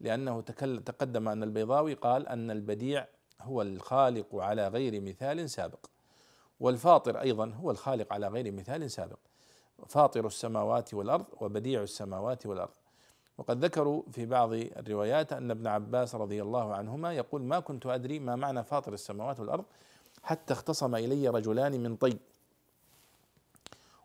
لأنه 0.00 0.40
تقدم 0.86 1.28
أن 1.28 1.42
البيضاوي 1.42 1.94
قال 1.94 2.28
أن 2.28 2.50
البديع 2.50 3.06
هو 3.40 3.62
الخالق 3.62 4.34
على 4.34 4.68
غير 4.68 5.00
مثال 5.00 5.50
سابق 5.50 5.86
والفاطر 6.60 7.20
أيضا 7.20 7.48
هو 7.48 7.70
الخالق 7.70 8.12
على 8.12 8.28
غير 8.28 8.52
مثال 8.52 8.90
سابق. 8.90 9.18
فاطر 9.88 10.26
السماوات 10.26 10.94
والأرض 10.94 11.26
وبديع 11.40 11.82
السماوات 11.82 12.46
والأرض. 12.46 12.79
وقد 13.40 13.64
ذكروا 13.64 14.02
في 14.12 14.26
بعض 14.26 14.52
الروايات 14.52 15.32
أن 15.32 15.50
ابن 15.50 15.66
عباس 15.66 16.14
رضي 16.14 16.42
الله 16.42 16.74
عنهما 16.74 17.12
يقول 17.12 17.42
ما 17.42 17.60
كنت 17.60 17.86
أدري 17.86 18.18
ما 18.18 18.36
معنى 18.36 18.64
فاطر 18.64 18.92
السماوات 18.92 19.40
والأرض 19.40 19.64
حتى 20.22 20.52
اختصم 20.52 20.94
إلي 20.94 21.28
رجلان 21.28 21.82
من 21.82 21.96
طي. 21.96 22.18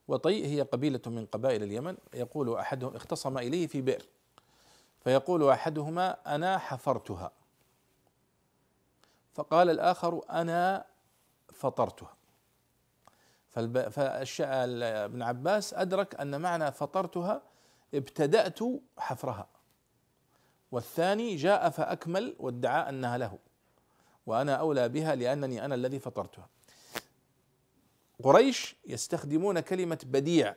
وطي 0.08 0.46
هي 0.48 0.62
قبيلة 0.62 1.00
من 1.06 1.26
قبائل 1.26 1.64
اليمن. 1.64 1.98
يقول 2.14 2.56
أحدهم 2.56 2.96
اختصم 2.96 3.38
إليه 3.38 3.68
في 3.68 3.82
بئر. 3.82 4.06
فيقول 5.04 5.50
أحدهما 5.50 6.36
أنا 6.36 6.58
حفرتها. 6.58 7.32
فقال 9.34 9.70
الآخر 9.70 10.22
أنا 10.30 10.86
فطرتها. 11.54 12.14
فابن 13.50 15.22
عباس 15.22 15.74
أدرك 15.74 16.16
أن 16.16 16.42
معنى 16.42 16.72
فطرتها 16.72 17.42
ابتدأت 17.94 18.60
حفرها. 18.98 19.48
والثاني 20.72 21.36
جاء 21.36 21.70
فأكمل 21.70 22.36
وادعى 22.40 22.90
أنها 22.90 23.18
له. 23.18 23.40
وأنا 24.26 24.56
أولى 24.56 24.90
بها 24.90 25.16
لأنني 25.16 25.66
أنا 25.66 25.76
الذي 25.76 26.00
فطرتها. 26.00 26.50
قريش 28.24 28.76
يستخدمون 28.88 29.60
كلمة 29.60 30.00
بديع 30.04 30.56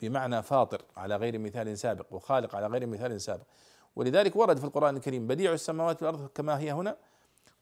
بمعنى 0.00 0.42
فاطر 0.42 0.84
على 0.96 1.16
غير 1.16 1.38
مثال 1.38 1.78
سابق 1.78 2.06
وخالق 2.10 2.56
على 2.56 2.66
غير 2.66 2.86
مثال 2.86 3.20
سابق. 3.20 3.44
ولذلك 3.96 4.36
ورد 4.36 4.58
في 4.58 4.64
القرآن 4.64 4.96
الكريم 4.96 5.26
بديع 5.26 5.52
السماوات 5.52 6.02
والأرض 6.02 6.26
كما 6.26 6.58
هي 6.58 6.72
هنا 6.72 6.96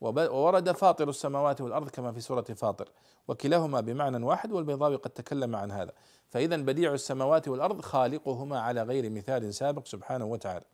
وورد 0.00 0.72
فاطر 0.72 1.08
السماوات 1.08 1.60
والأرض 1.60 1.88
كما 1.88 2.12
في 2.12 2.20
سورة 2.20 2.42
فاطر 2.42 2.88
وكلاهما 3.28 3.80
بمعنى 3.80 4.24
واحد 4.24 4.52
والبيضاوي 4.52 4.96
قد 4.96 5.10
تكلم 5.10 5.56
عن 5.56 5.70
هذا. 5.70 5.92
فإذا 6.28 6.56
بديع 6.56 6.94
السماوات 6.94 7.48
والأرض 7.48 7.80
خالقهما 7.80 8.60
على 8.60 8.82
غير 8.82 9.10
مثال 9.10 9.54
سابق 9.54 9.86
سبحانه 9.86 10.24
وتعالى. 10.24 10.64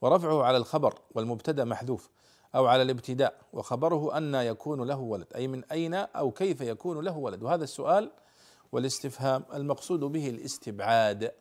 ورفعه 0.00 0.42
على 0.42 0.56
الخبر 0.56 0.98
والمبتدأ 1.14 1.64
محذوف 1.64 2.10
أو 2.54 2.66
على 2.66 2.82
الابتداء 2.82 3.40
وخبره 3.52 4.16
أن 4.18 4.34
يكون 4.34 4.82
له 4.86 4.98
ولد. 4.98 5.26
أي 5.34 5.48
من 5.48 5.64
أين 5.64 5.94
أو 5.94 6.30
كيف 6.30 6.60
يكون 6.60 7.04
له 7.04 7.16
ولد؟ 7.18 7.42
وهذا 7.42 7.64
السؤال 7.64 8.10
والاستفهام 8.72 9.44
المقصود 9.54 10.00
به 10.00 10.28
الاستبعاد. 10.28 11.32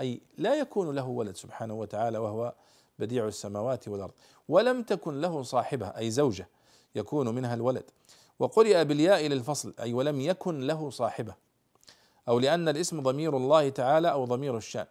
أي 0.00 0.20
لا 0.38 0.54
يكون 0.54 0.94
له 0.94 1.06
ولد 1.08 1.36
سبحانه 1.36 1.74
وتعالى 1.74 2.18
وهو 2.18 2.54
بديع 2.98 3.26
السماوات 3.26 3.88
والأرض 3.88 4.12
ولم 4.48 4.82
تكن 4.82 5.20
له 5.20 5.42
صاحبة 5.42 5.86
أي 5.86 6.10
زوجة 6.10 6.48
يكون 6.94 7.34
منها 7.34 7.54
الولد. 7.54 7.90
وقرئ 8.38 8.84
بالياء 8.84 9.26
للفصل 9.26 9.74
أي 9.80 9.92
ولم 9.92 10.20
يكن 10.20 10.60
له 10.60 10.90
صاحبة 10.90 11.34
أو 12.28 12.38
لأن 12.38 12.68
الاسم 12.68 13.02
ضمير 13.02 13.36
الله 13.36 13.68
تعالى 13.68 14.12
أو 14.12 14.24
ضمير 14.24 14.56
الشأن. 14.56 14.86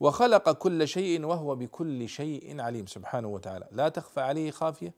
وخلق 0.00 0.50
كل 0.50 0.88
شيء 0.88 1.24
وهو 1.24 1.54
بكل 1.54 2.08
شيء 2.08 2.60
عليم. 2.60 2.86
سبحانه 2.86 3.28
وتعالى 3.28 3.68
لا 3.72 3.88
تخفى 3.88 4.20
عليه 4.20 4.50
خافية 4.50 4.94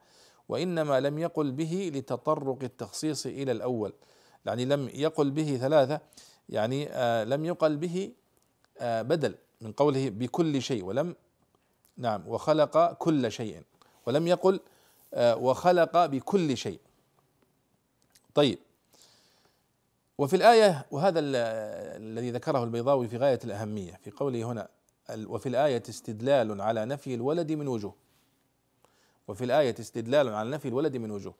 وإنما 0.48 1.00
لم 1.00 1.18
يقل 1.18 1.52
به 1.52 1.90
لتطرق 1.94 2.58
التخصيص 2.62 3.26
إلى 3.26 3.52
الأول. 3.52 3.92
يعني 4.46 4.64
لم 4.64 4.90
يقل 4.94 5.30
به 5.30 5.56
ثلاثة 5.60 6.00
يعني 6.48 6.88
آه 6.90 7.24
لم 7.24 7.44
يقل 7.44 7.76
به 7.76 8.12
آه 8.78 9.02
بدل 9.02 9.34
من 9.60 9.72
قوله 9.72 10.08
بكل 10.08 10.62
شيء 10.62 10.84
ولم 10.84 11.14
نعم 11.98 12.28
وخلق 12.28 12.92
كل 12.92 13.32
شيء. 13.32 13.62
ولم 14.06 14.26
يقل 14.26 14.60
آه، 15.14 15.36
وخلق 15.36 16.06
بكل 16.06 16.56
شيء. 16.56 16.80
طيب. 18.34 18.58
وفي 20.18 20.36
الآية 20.36 20.86
وهذا 20.90 21.20
الذي 21.20 22.30
ذكره 22.30 22.64
البيضاوي 22.64 23.08
في 23.08 23.16
غاية 23.16 23.38
الأهمية 23.44 24.00
في 24.04 24.10
قوله 24.10 24.42
هنا 24.42 24.68
وفي 25.10 25.48
الآية 25.48 25.82
استدلال 25.88 26.60
على 26.60 26.84
نفي 26.84 27.14
الولد 27.14 27.52
من 27.52 27.68
وجوه. 27.68 27.94
وفي 29.28 29.44
الآية 29.44 29.74
استدلال 29.80 30.28
على 30.28 30.50
نفي 30.50 30.68
الولد 30.68 30.96
من 30.96 31.10
وجوه. 31.10 31.34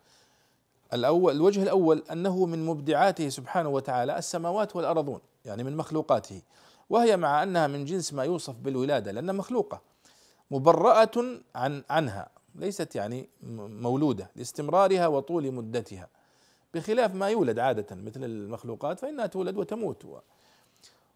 الأول 0.92 1.36
الوجه 1.36 1.62
الأول 1.62 2.02
أنه 2.12 2.46
من 2.46 2.66
مبدعاته 2.66 3.28
سبحانه 3.28 3.68
وتعالى 3.68 4.18
السماوات 4.18 4.76
والأرضون 4.76 5.20
يعني 5.44 5.64
من 5.64 5.76
مخلوقاته. 5.76 6.42
وهي 6.90 7.16
مع 7.16 7.42
أنها 7.42 7.66
من 7.66 7.84
جنس 7.84 8.12
ما 8.12 8.24
يوصف 8.24 8.54
بالولادة 8.54 9.12
لأنها 9.12 9.34
مخلوقة. 9.34 9.88
مبرأة 10.50 11.40
عن 11.55 11.85
عنها 11.90 12.28
ليست 12.55 12.97
يعني 12.97 13.28
مولودة 13.43 14.31
لاستمرارها 14.37 15.07
وطول 15.07 15.52
مدتها. 15.52 16.09
بخلاف 16.75 17.14
ما 17.14 17.28
يولد 17.28 17.59
عادة 17.59 17.97
مثل 17.97 18.25
المخلوقات 18.25 18.99
فإنها 18.99 19.26
تولد 19.26 19.57
وتموت 19.57 20.23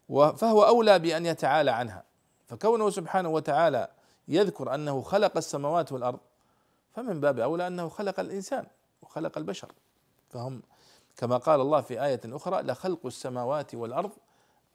فهو 0.09 0.63
أولى 0.63 0.99
بأن 0.99 1.25
يتعالى 1.25 1.71
عنها. 1.71 2.03
فكونه 2.47 2.89
سبحانه 2.89 3.29
وتعالى 3.29 3.87
يذكر 4.27 4.75
أنه 4.75 5.01
خلق 5.01 5.37
السماوات 5.37 5.91
والأرض 5.91 6.19
فمن 6.91 7.21
باب 7.21 7.39
أولى 7.39 7.67
أنه 7.67 7.89
خلق 7.89 8.19
الإنسان 8.19 8.65
وخلق 9.01 9.37
البشر. 9.37 9.71
فهم 10.29 10.61
كما 11.17 11.37
قال 11.37 11.61
الله 11.61 11.81
في 11.81 12.05
آية 12.05 12.21
أخرى 12.25 12.61
لخلق 12.61 13.05
السماوات 13.05 13.75
والأرض 13.75 14.11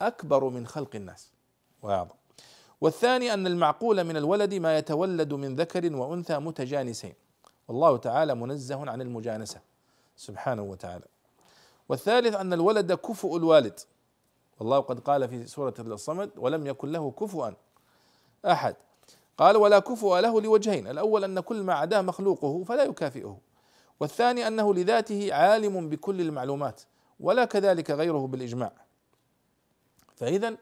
أكبر 0.02 0.44
من 0.44 0.66
خلق 0.66 0.96
الناس. 0.96 1.32
وأعظم 1.82 2.17
والثاني 2.80 3.34
أن 3.34 3.46
المعقول 3.46 4.04
من 4.04 4.16
الولد 4.16 4.54
ما 4.54 4.78
يتولد 4.78 5.34
من 5.34 5.56
ذكر 5.56 5.96
وأنثى 5.96 6.38
متجانسين. 6.38 7.14
والله 7.68 7.96
تعالى 7.96 8.34
منزه 8.34 8.90
عن 8.90 9.00
المجانسة. 9.00 9.60
سبحانه 10.16 10.62
وتعالى. 10.62 11.04
والثالث 11.88 12.34
أن 12.34 12.52
الولد 12.52 12.92
كفؤ 12.92 13.36
الوالد. 13.36 13.80
والله 14.60 14.78
قد 14.80 15.00
قال 15.00 15.28
في 15.28 15.46
سورة 15.46 15.74
الصمد 15.78 16.30
ولم 16.36 16.66
يكن 16.66 16.92
له 16.92 17.10
كفؤا 17.10 17.54
أحد. 18.46 18.76
قال 19.38 19.56
ولا 19.56 19.78
كفؤ 19.78 20.18
له 20.18 20.40
لوجهين 20.40 20.86
الأول 20.86 21.24
أن 21.24 21.40
كل 21.40 21.62
ما 21.62 21.74
عداه 21.74 22.00
مخلوقه 22.00 22.64
فلا 22.64 22.82
يكافئه 22.84 23.38
والثاني 24.00 24.46
أنه 24.46 24.74
لذاته 24.74 25.34
عالم 25.34 25.88
بكل 25.88 26.20
المعلومات 26.20 26.82
ولا 27.20 27.44
كذلك 27.44 27.90
غيره 27.90 28.26
بالإجماع. 28.26 28.72
فإذا 30.16 30.56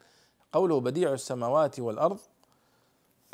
قوله 0.53 0.81
بديع 0.81 1.12
السماوات 1.12 1.81
والأرض 1.81 2.19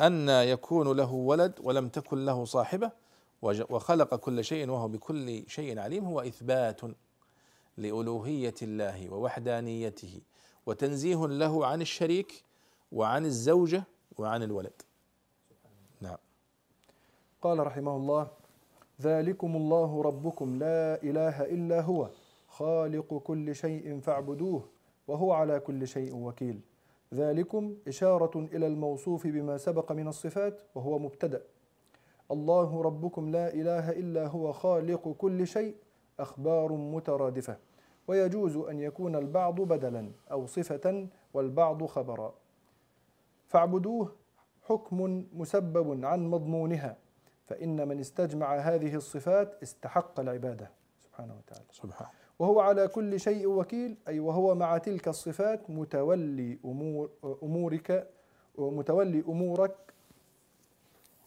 أن 0.01 0.29
يكون 0.29 0.97
له 0.97 1.13
ولد 1.13 1.59
ولم 1.63 1.89
تكن 1.89 2.25
له 2.25 2.45
صاحبة 2.45 2.91
وخلق 3.41 4.15
كل 4.15 4.43
شيء 4.43 4.69
وهو 4.69 4.87
بكل 4.87 5.43
شيء 5.47 5.79
عليم 5.79 6.05
هو 6.05 6.21
إثبات 6.21 6.81
لألوهية 7.77 8.53
الله 8.61 9.09
ووحدانيته 9.09 10.21
وتنزيه 10.65 11.27
له 11.27 11.65
عن 11.65 11.81
الشريك 11.81 12.43
وعن 12.91 13.25
الزوجة 13.25 13.83
وعن 14.17 14.43
الولد. 14.43 14.81
نعم. 16.01 16.17
قال 17.41 17.67
رحمه 17.67 17.95
الله 17.95 18.27
ذلكم 19.01 19.55
الله 19.55 20.01
ربكم 20.01 20.59
لا 20.59 21.03
إله 21.03 21.45
إلا 21.45 21.81
هو 21.81 22.09
خالق 22.47 23.17
كل 23.17 23.55
شيء 23.55 23.99
فاعبدوه 23.99 24.69
وهو 25.07 25.33
على 25.33 25.59
كل 25.59 25.87
شيء 25.87 26.15
وكيل. 26.15 26.61
ذلكم 27.13 27.75
إشارة 27.87 28.39
إلى 28.39 28.67
الموصوف 28.67 29.27
بما 29.27 29.57
سبق 29.57 29.91
من 29.91 30.07
الصفات 30.07 30.61
وهو 30.75 30.99
مبتدأ. 30.99 31.41
الله 32.31 32.81
ربكم 32.81 33.29
لا 33.29 33.53
إله 33.53 33.89
إلا 33.91 34.27
هو 34.27 34.53
خالق 34.53 35.07
كل 35.17 35.47
شيء 35.47 35.75
أخبار 36.19 36.71
مترادفة. 36.73 37.57
ويجوز 38.07 38.57
أن 38.57 38.79
يكون 38.79 39.15
البعض 39.15 39.61
بدلا 39.61 40.11
أو 40.31 40.45
صفة 40.45 41.07
والبعض 41.33 41.85
خبرا. 41.85 42.33
فاعبدوه 43.47 44.15
حكم 44.61 45.25
مسبب 45.33 46.05
عن 46.05 46.27
مضمونها 46.27 46.97
فإن 47.45 47.87
من 47.87 47.99
استجمع 47.99 48.55
هذه 48.55 48.95
الصفات 48.95 49.63
استحق 49.63 50.19
العبادة. 50.19 50.71
سبحانه 50.99 51.35
وتعالى. 51.37 51.65
سبحانه 51.71 52.22
وهو 52.39 52.59
على 52.59 52.87
كل 52.87 53.19
شيء 53.19 53.47
وكيل 53.47 53.97
أي 54.07 54.19
وهو 54.19 54.55
مع 54.55 54.77
تلك 54.77 55.07
الصفات 55.07 55.69
متولي 55.69 56.57
أمور 56.65 57.09
أمورك 57.43 58.09
متولي 58.57 59.23
أمورك. 59.27 59.75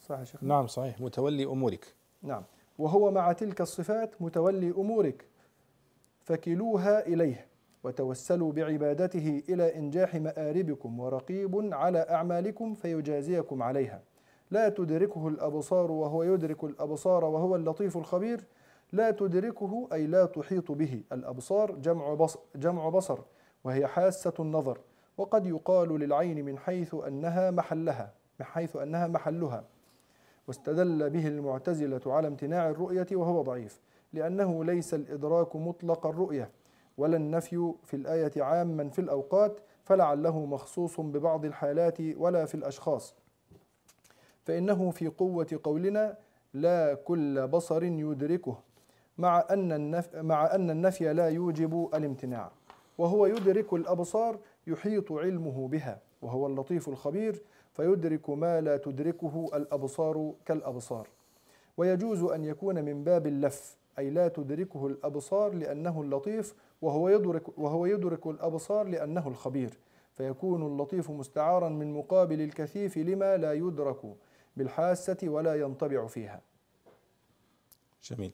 صحيح 0.00 0.22
شيخ؟ 0.22 0.44
نعم 0.44 0.66
صحيح. 0.66 1.00
متولي 1.00 1.44
أمورك. 1.44 1.94
نعم. 2.22 2.42
وهو 2.78 3.10
مع 3.10 3.32
تلك 3.32 3.60
الصفات 3.60 4.22
متولي 4.22 4.70
أمورك. 4.70 5.24
فكلوها 6.20 7.06
إليه 7.06 7.46
وتوسلوا 7.84 8.52
بعبادته 8.52 9.42
إلى 9.48 9.76
إنجاح 9.76 10.14
مآربكم 10.14 11.00
ورقيب 11.00 11.74
على 11.74 11.98
أعمالكم 11.98 12.74
فيجازيكم 12.74 13.62
عليها. 13.62 14.02
لا 14.50 14.68
تدركه 14.68 15.28
الأبصار 15.28 15.90
وهو 15.90 16.22
يدرك 16.22 16.64
الأبصار 16.64 17.24
وهو 17.24 17.56
اللطيف 17.56 17.96
الخبير. 17.96 18.44
لا 18.92 19.10
تدركه 19.10 19.88
أي 19.92 20.06
لا 20.06 20.26
تحيط 20.26 20.72
به. 20.72 21.02
الأبصار 21.12 21.70
جمع 21.72 22.14
بصر, 22.14 22.40
جمع 22.56 22.88
بصر 22.88 23.18
وهي 23.64 23.86
حاسة 23.86 24.34
النظر 24.40 24.78
وقد 25.18 25.46
يقال 25.46 25.98
للعين 25.98 26.44
من 26.44 26.58
حيث 26.58 26.94
أنها 26.94 27.50
محلها 27.50 28.12
من 28.40 28.46
حيث 28.46 28.76
أنها 28.76 29.06
محلها. 29.06 29.64
واستدل 30.48 31.10
به 31.10 31.28
المعتزلة 31.28 32.00
على 32.06 32.28
امتناع 32.28 32.70
الرؤية 32.70 33.06
وهو 33.12 33.42
ضعيف 33.42 33.80
لأنه 34.12 34.64
ليس 34.64 34.94
الإدراك 34.94 35.56
مطلق 35.56 36.06
الرؤية 36.06 36.50
ولا 36.98 37.16
النفي 37.16 37.72
في 37.84 37.94
الآية 37.94 38.42
عاما 38.42 38.88
في 38.88 38.98
الأوقات 38.98 39.60
فلعله 39.84 40.46
مخصوص 40.46 41.00
ببعض 41.00 41.44
الحالات 41.44 42.00
ولا 42.16 42.44
في 42.44 42.54
الأشخاص. 42.54 43.14
فإنه 44.44 44.90
في 44.90 45.08
قوة 45.08 45.60
قولنا 45.64 46.16
لا 46.54 46.94
كل 46.94 47.48
بصر 47.48 47.82
يدركه. 47.82 48.58
مع 49.18 49.44
أن 49.50 49.72
النفي, 49.72 50.22
مع 50.22 50.54
أن 50.54 50.70
النفي 50.70 51.12
لا 51.12 51.28
يوجب 51.28 51.88
الامتناع 51.94 52.50
وهو 52.98 53.26
يدرك 53.26 53.72
الأبصار 53.72 54.38
يحيط 54.66 55.12
علمه 55.12 55.68
بها 55.68 56.00
وهو 56.22 56.46
اللطيف 56.46 56.88
الخبير 56.88 57.42
فيدرك 57.74 58.30
ما 58.30 58.60
لا 58.60 58.76
تدركه 58.76 59.50
الأبصار 59.54 60.32
كالأبصار 60.46 61.08
ويجوز 61.76 62.22
أن 62.22 62.44
يكون 62.44 62.84
من 62.84 63.04
باب 63.04 63.26
اللف 63.26 63.76
أي 63.98 64.10
لا 64.10 64.28
تدركه 64.28 64.86
الأبصار 64.86 65.54
لأنه 65.54 66.02
اللطيف 66.02 66.54
وهو 66.82 67.08
يدرك 67.08 67.58
وهو 67.58 67.86
يدرك 67.86 68.26
الأبصار 68.26 68.86
لأنه 68.86 69.28
الخبير 69.28 69.78
فيكون 70.12 70.66
اللطيف 70.66 71.10
مستعارا 71.10 71.68
من 71.68 71.92
مقابل 71.92 72.40
الكثيف 72.40 72.98
لما 72.98 73.36
لا 73.36 73.52
يدرك 73.52 74.14
بالحاسة 74.56 75.16
ولا 75.22 75.54
ينطبع 75.54 76.06
فيها. 76.06 76.40
جميل. 78.04 78.32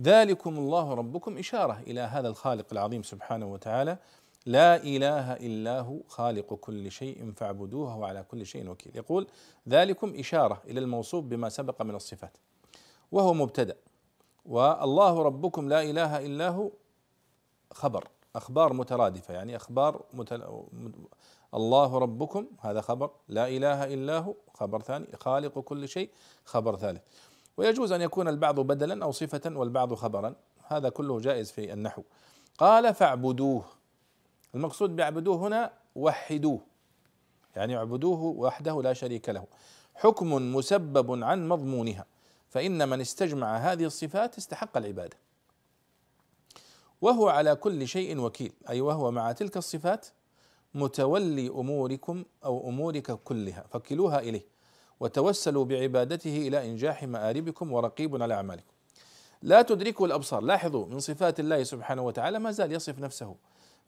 ذلكم 0.00 0.58
الله 0.58 0.94
ربكم 0.94 1.38
إشارة 1.38 1.80
إلى 1.86 2.00
هذا 2.00 2.28
الخالق 2.28 2.66
العظيم 2.72 3.02
سبحانه 3.02 3.46
وتعالى. 3.46 3.98
لا 4.46 4.76
إله 4.76 5.32
إلا 5.32 5.80
هو 5.80 5.98
خالق 6.08 6.54
كل 6.54 6.90
شيء 6.90 7.32
فاعبدوه 7.36 7.96
وعلى 7.96 8.22
كل 8.22 8.46
شيء 8.46 8.68
وكيل. 8.70 8.96
يقول 8.96 9.26
ذلكم 9.68 10.14
إشارة 10.18 10.62
إلى 10.66 10.80
الموصوف 10.80 11.24
بما 11.24 11.48
سبق 11.48 11.82
من 11.82 11.94
الصفات 11.94 12.36
وهو 13.12 13.34
مبتدأ. 13.34 13.76
والله 14.46 15.22
ربكم 15.22 15.68
لا 15.68 15.82
إله 15.82 16.26
إلا 16.26 16.48
هو 16.48 16.70
خبر 17.72 18.08
أخبار 18.36 18.72
مترادفة 18.72 19.34
يعني 19.34 19.56
أخبار 19.56 20.04
متل... 20.14 20.64
الله 21.54 21.98
ربكم 21.98 22.46
هذا 22.60 22.80
خبر. 22.80 23.10
لا 23.28 23.48
إله 23.48 23.94
إلا 23.94 24.18
هو 24.18 24.34
خبر 24.54 24.82
ثاني 24.82 25.06
خالق 25.20 25.58
كل 25.58 25.88
شيء 25.88 26.10
خبر 26.44 26.76
ثالث. 26.76 27.02
ويجوز 27.56 27.92
أن 27.92 28.02
يكون 28.02 28.28
البعض 28.28 28.60
بدلا 28.60 29.04
أو 29.04 29.12
صفة 29.12 29.56
والبعض 29.56 29.94
خبرا. 29.94 30.34
هذا 30.66 30.88
كله 30.88 31.20
جائز 31.20 31.50
في 31.50 31.72
النحو. 31.72 32.02
قال 32.58 32.94
فاعبدوه. 32.94 33.64
المقصود 34.54 34.96
باعبدوه 34.96 35.36
هنا 35.36 35.72
وحدوه. 35.94 36.60
يعني 37.56 37.76
اعبدوه 37.76 38.22
وحده 38.22 38.82
لا 38.82 38.92
شريك 38.92 39.28
له. 39.28 39.46
حكم 39.94 40.54
مسبب 40.54 41.22
عن 41.24 41.48
مضمونها. 41.48 42.06
فإن 42.48 42.88
من 42.88 43.00
استجمع 43.00 43.56
هذه 43.56 43.84
الصفات 43.84 44.38
استحق 44.38 44.76
العبادة. 44.76 45.16
وهو 47.00 47.28
على 47.28 47.54
كل 47.54 47.88
شيء 47.88 48.20
وكيل. 48.20 48.52
أي 48.68 48.80
وهو 48.80 49.10
مع 49.10 49.32
تلك 49.32 49.56
الصفات 49.56 50.06
متولي 50.74 51.48
أموركم 51.48 52.24
أو 52.44 52.68
أمورك 52.68 53.10
كلها. 53.10 53.64
فكلوها 53.70 54.18
إليه. 54.18 54.52
وتوسلوا 55.02 55.64
بعبادته 55.64 56.36
إلى 56.48 56.66
إنجاح 56.66 57.02
مآربكم 57.02 57.72
ورقيب 57.72 58.22
على 58.22 58.34
أعمالكم. 58.34 58.72
لا 59.42 59.62
تدركه 59.62 60.04
الأبصار. 60.04 60.42
لاحظوا 60.42 60.86
من 60.86 61.00
صفات 61.00 61.40
الله 61.40 61.62
سبحانه 61.62 62.02
وتعالى 62.02 62.38
ما 62.38 62.50
زال 62.50 62.72
يصف 62.72 62.98
نفسه. 62.98 63.34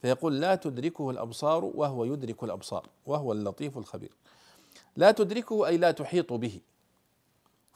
فيقول 0.02 0.40
لا 0.40 0.54
تدركه 0.54 1.10
الأبصار 1.10 1.64
وهو 1.64 2.04
يدرك 2.04 2.44
الأبصار 2.44 2.86
وهو 3.06 3.32
اللطيف 3.32 3.78
الخبير. 3.78 4.10
لا 4.96 5.10
تدركه 5.10 5.66
أي 5.66 5.76
لا 5.76 5.90
تحيط 5.90 6.32
به. 6.32 6.60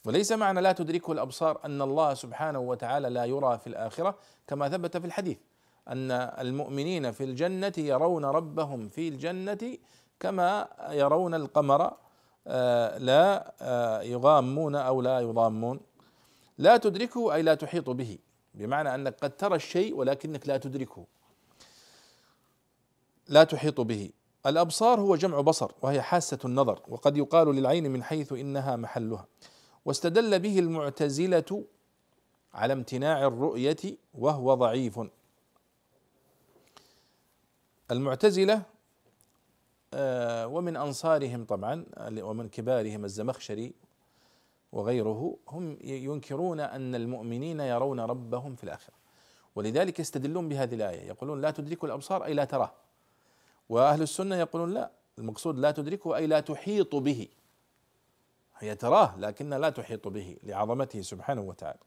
وليس 0.04 0.32
معنى 0.32 0.60
لا 0.60 0.72
تدركه 0.72 1.12
الأبصار 1.12 1.60
أن 1.64 1.82
الله 1.82 2.14
سبحانه 2.14 2.58
وتعالى 2.58 3.08
لا 3.08 3.24
يرى 3.24 3.58
في 3.58 3.66
الآخرة 3.66 4.18
كما 4.46 4.68
ثبت 4.68 4.96
في 4.96 5.06
الحديث. 5.06 5.38
أن 5.88 6.10
المؤمنين 6.10 7.12
في 7.12 7.24
الجنة 7.24 7.72
يرون 7.78 8.24
ربهم 8.24 8.88
في 8.88 9.08
الجنة 9.08 9.78
كما 10.20 10.68
يرون 10.90 11.34
القمر 11.34 11.92
لا 12.98 13.54
آه، 13.60 14.02
يغامون 14.02 14.74
أو 14.74 15.02
لا 15.02 15.20
يضامون. 15.20 15.80
لا 16.58 16.76
تدركه 16.76 17.34
أي 17.34 17.42
لا 17.42 17.54
تحيط 17.54 17.90
به. 17.90 18.18
بمعنى 18.54 18.94
أنك 18.94 19.14
قد 19.14 19.36
ترى 19.36 19.56
الشيء 19.56 19.94
ولكنك 19.94 20.48
لا 20.48 20.56
تدركه. 20.56 21.06
لا 23.28 23.44
تحيط 23.44 23.80
به. 23.80 24.10
الأبصار 24.46 25.00
هو 25.00 25.16
جمع 25.16 25.40
بصر 25.40 25.72
وهي 25.82 26.02
حاسة 26.02 26.38
النظر 26.44 26.82
وقد 26.88 27.16
يقال 27.16 27.48
للعين 27.48 27.90
من 27.90 28.02
حيث 28.02 28.32
إنها 28.32 28.76
محلها. 28.76 29.26
واستدل 29.84 30.38
به 30.38 30.58
المعتزلة 30.58 31.64
على 32.54 32.72
امتناع 32.72 33.26
الرؤية 33.26 33.96
وهو 34.14 34.54
ضعيف. 34.54 35.00
المعتزلة 37.90 38.54
آه، 38.54 38.77
ومن 39.94 40.76
أنصارهم 40.76 41.44
طبعا 41.44 41.84
ومن 41.98 42.48
كبارهم 42.48 43.04
الزمخشري 43.04 43.72
وغيره 44.72 45.36
هم 45.48 45.78
ينكرون 45.80 46.60
أن 46.60 46.94
المؤمنين 46.94 47.60
يرون 47.60 48.00
ربهم 48.00 48.54
في 48.54 48.64
الآخرة. 48.64 48.94
ولذلك 49.56 50.00
يستدلون 50.00 50.48
بهذه 50.48 50.74
الآية. 50.74 51.08
يقولون 51.08 51.40
لا 51.40 51.50
تدرك 51.50 51.84
الأبصار 51.84 52.24
أي 52.24 52.34
لا 52.34 52.44
تراه. 52.44 52.72
وأهل 53.68 54.02
السنة 54.02 54.36
يقولون 54.36 54.74
لا. 54.74 54.90
المقصود 55.18 55.58
لا 55.58 55.70
تدركه 55.70 56.16
أي 56.16 56.26
لا 56.26 56.40
تحيط 56.40 56.96
به. 56.96 57.28
هي 58.58 58.74
تراه 58.74 59.18
لكنها 59.18 59.58
لا 59.58 59.70
تحيط 59.70 60.08
به 60.08 60.36
لعظمته 60.42 61.02
سبحانه 61.02 61.40
وتعالى. 61.40 61.78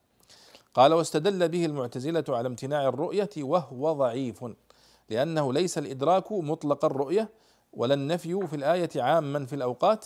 قال 0.73 0.93
واستدل 0.93 1.49
به 1.49 1.65
المعتزلة 1.65 2.23
على 2.29 2.47
امتناع 2.47 2.87
الرؤية 2.87 3.29
وهو 3.37 3.93
ضعيف 3.93 4.45
لأنه 5.09 5.53
ليس 5.53 5.77
الإدراك 5.77 6.31
مطلق 6.31 6.85
الرؤية 6.85 7.29
ولا 7.73 7.93
النفي 7.93 8.47
في 8.47 8.55
الآية 8.55 8.89
عاما 9.01 9.45
في 9.45 9.55
الأوقات 9.55 10.05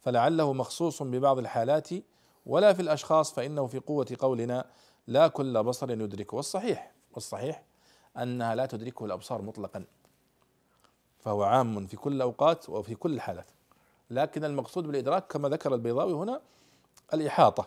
فلعله 0.00 0.52
مخصوص 0.52 1.02
ببعض 1.02 1.38
الحالات 1.38 1.88
ولا 2.46 2.72
في 2.72 2.82
الأشخاص 2.82 3.32
فإنه 3.32 3.66
في 3.66 3.78
قوة 3.78 4.16
قولنا 4.18 4.64
لا 5.06 5.28
كل 5.28 5.62
بصر 5.62 5.90
يدركه. 5.90 6.36
والصحيح 6.36 6.92
والصحيح 7.12 7.62
أنها 8.16 8.54
لا 8.54 8.66
تدركه 8.66 9.04
الأبصار 9.04 9.42
مطلقا 9.42 9.84
فهو 11.18 11.42
عام 11.42 11.86
في 11.86 11.96
كل 11.96 12.12
الاوقات 12.12 12.68
وفي 12.68 12.94
كل 12.94 13.14
الحالات. 13.14 13.50
لكن 14.10 14.44
المقصود 14.44 14.86
بالإدراك 14.86 15.26
كما 15.26 15.48
ذكر 15.48 15.74
البيضاوي 15.74 16.12
هنا 16.12 16.40
الإحاطة. 17.14 17.66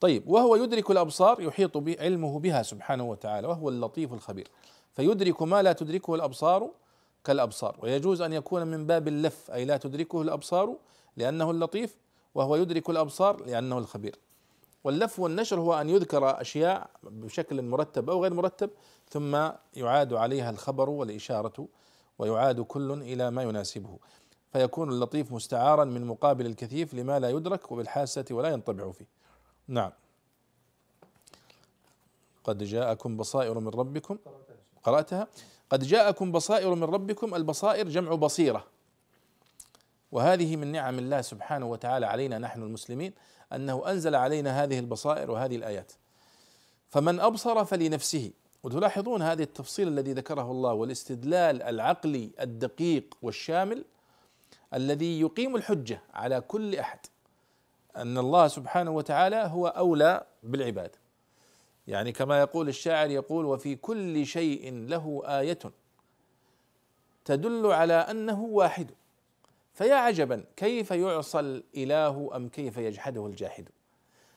طيب 0.00 0.28
وهو 0.28 0.56
يدرك 0.56 0.90
الأبصار 0.90 1.40
يحيط 1.40 1.78
بعلمه 1.78 2.38
بها 2.38 2.62
سبحانه 2.62 3.04
وتعالى 3.04 3.48
وهو 3.48 3.68
اللطيف 3.68 4.12
الخبير. 4.12 4.48
فيدرك 4.96 5.42
ما 5.42 5.62
لا 5.62 5.72
تدركه 5.72 6.14
الأبصار 6.14 6.70
كالأبصار. 7.24 7.76
ويجوز 7.82 8.20
أن 8.20 8.32
يكون 8.32 8.66
من 8.66 8.86
باب 8.86 9.08
اللف 9.08 9.50
أي 9.50 9.64
لا 9.64 9.76
تدركه 9.76 10.22
الأبصار 10.22 10.76
لأنه 11.16 11.50
اللطيف 11.50 11.96
وهو 12.34 12.56
يدرك 12.56 12.90
الأبصار 12.90 13.44
لأنه 13.44 13.78
الخبير. 13.78 14.18
واللف 14.84 15.20
والنشر 15.20 15.60
هو 15.60 15.80
أن 15.80 15.90
يذكر 15.90 16.40
أشياء 16.40 16.90
بشكل 17.02 17.62
مرتب 17.62 18.10
أو 18.10 18.22
غير 18.22 18.34
مرتب 18.34 18.70
ثم 19.08 19.48
يعاد 19.74 20.12
عليها 20.12 20.50
الخبر 20.50 20.90
والإشارة 20.90 21.68
ويعاد 22.18 22.60
كل 22.60 22.92
إلى 22.92 23.30
ما 23.30 23.42
يناسبه. 23.42 23.98
فيكون 24.52 24.88
اللطيف 24.88 25.32
مستعارا 25.32 25.84
من 25.84 26.04
مقابل 26.04 26.46
الكثيف 26.46 26.94
لما 26.94 27.18
لا 27.18 27.30
يدرك 27.30 27.72
وبالحاسة 27.72 28.24
ولا 28.30 28.48
ينطبع 28.48 28.90
فيه. 28.92 29.06
نعم. 29.68 29.92
قد 32.44 32.62
جاءكم 32.62 33.16
بصائر 33.16 33.60
من 33.60 33.68
ربكم. 33.68 34.18
قرأتها. 34.86 35.28
قد 35.70 35.84
جاءكم 35.84 36.32
بصائر 36.32 36.74
من 36.74 36.84
ربكم 36.84 37.34
البصائر 37.34 37.88
جمع 37.88 38.14
بصيرة. 38.14 38.66
وهذه 40.12 40.56
من 40.56 40.72
نعم 40.72 40.98
الله 40.98 41.20
سبحانه 41.20 41.66
وتعالى 41.66 42.06
علينا 42.06 42.38
نحن 42.38 42.62
المسلمين 42.62 43.12
أنه 43.52 43.90
أنزل 43.90 44.14
علينا 44.14 44.64
هذه 44.64 44.78
البصائر 44.78 45.30
وهذه 45.30 45.56
الآيات. 45.56 45.92
فمن 46.90 47.20
أبصر 47.20 47.64
فلنفسه. 47.64 48.32
وتلاحظون 48.62 49.22
هذه 49.22 49.42
التفصيل 49.42 49.88
الذي 49.88 50.12
ذكره 50.12 50.50
الله 50.50 50.72
والاستدلال 50.72 51.62
العقلي 51.62 52.30
الدقيق 52.40 53.16
والشامل 53.22 53.84
الذي 54.74 55.20
يقيم 55.20 55.56
الحجة 55.56 56.02
على 56.14 56.40
كل 56.40 56.76
أحد 56.76 56.98
أن 57.96 58.18
الله 58.18 58.48
سبحانه 58.48 58.90
وتعالى 58.90 59.36
هو 59.36 59.66
أولى 59.66 60.26
بالعباد. 60.42 60.96
يعني 61.88 62.12
كما 62.12 62.40
يقول 62.40 62.68
الشاعر 62.68 63.10
يقول 63.10 63.44
وفي 63.44 63.76
كل 63.76 64.26
شيء 64.26 64.74
له 64.74 65.22
آية 65.24 65.58
تدل 67.24 67.66
على 67.66 67.94
أنه 67.94 68.40
واحد 68.40 68.90
فيا 69.74 69.94
عجبا 69.94 70.44
كيف 70.56 70.90
يعصى 70.90 71.40
الإله 71.40 72.36
أم 72.36 72.48
كيف 72.48 72.76
يجحده 72.76 73.26
الجاحد? 73.26 73.68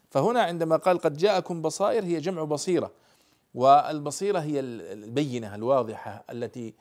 فهنا 0.09 0.41
عندما 0.41 0.75
قال 0.75 0.99
قد 0.99 1.17
جاءكم 1.17 1.61
بصائر 1.61 2.03
هي 2.03 2.19
جمع 2.19 2.43
بصيرة 2.43 2.91
والبصيرة 3.53 4.39
هي 4.39 4.59
البينة 4.59 5.55
الواضحة 5.55 6.23
التي 6.29 6.73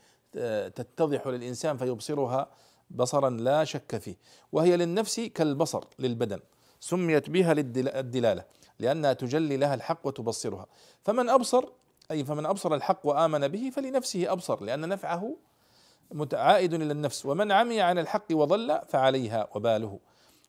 تتضح 0.75 1.27
للإنسان 1.27 1.77
فيبصرها 1.77 2.49
بصرا 2.91 3.31
لا 3.31 3.65
شك 3.65 3.97
فيه 3.97 4.17
وهي 4.53 4.77
للنفس 4.77 5.21
كالبصر 5.21 5.85
للبدن 5.99 6.41
سميت 6.81 7.31
بها 7.31 7.55
للدلاله 7.55 8.45
لانها 8.81 9.13
تجلي 9.13 9.57
لها 9.57 9.75
الحق 9.75 10.07
وتبصرها. 10.07 10.67
فمن 11.05 11.29
أبصر 11.29 11.65
أي 12.11 12.25
فمن 12.25 12.47
أبصر 12.47 12.75
الحق 12.75 13.07
وآمن 13.07 13.49
به 13.49 13.71
فلنفسه 13.71 14.33
أبصر 14.33 14.65
لأن 14.65 14.89
نفعه 14.89 15.37
متعائد 16.11 16.75
إلى 16.75 16.93
النفس 16.93 17.27
ومن 17.27 17.53
عمي 17.53 17.81
عن 17.81 17.99
الحق 17.99 18.27
وضل 18.33 18.81
فعليها 18.89 19.49
وباله. 19.55 19.99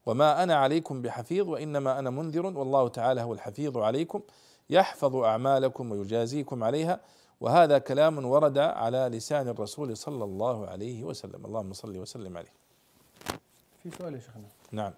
وما 0.05 0.43
أنا 0.43 0.55
عليكم 0.55 1.01
بحفيظ 1.01 1.49
وإنما 1.49 1.99
أنا 1.99 2.09
منذر 2.09 2.45
والله 2.45 2.87
تعالى 2.87 3.21
هو 3.21 3.33
الحفيظ 3.33 3.77
عليكم. 3.77 4.21
يحفظ 4.69 5.15
أعمالكم 5.15 5.91
ويجازيكم 5.91 6.63
عليها. 6.63 6.99
وهذا 7.41 7.77
كلام 7.77 8.25
ورد 8.25 8.57
على 8.57 9.09
لسان 9.11 9.47
الرسول 9.47 9.97
صلى 9.97 10.23
الله 10.23 10.67
عليه 10.67 11.03
وسلم. 11.03 11.45
اللهم 11.45 11.73
صل 11.73 11.97
وسلم 11.97 12.37
عليه. 12.37 12.53
في 13.83 13.91
سؤال 13.97 14.15
يا 14.15 14.19
شيخنا. 14.19 14.43
نعم. 14.71 14.93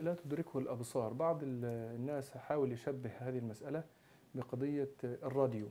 لا 0.00 0.14
تدركه 0.24 0.58
الأبصار. 0.58 1.12
بعض 1.12 1.38
الناس 1.42 2.30
حاول 2.30 2.72
يشبه 2.72 3.10
هذه 3.18 3.38
المسألة 3.38 3.84
بقضية 4.34 4.90
الراديو. 5.04 5.68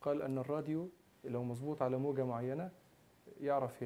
قال 0.00 0.22
أن 0.22 0.38
الراديو 0.38 0.88
لو 1.24 1.44
مظبوط 1.44 1.82
على 1.82 1.98
موجة 1.98 2.24
معينة 2.24 2.70
يعرف 3.40 3.82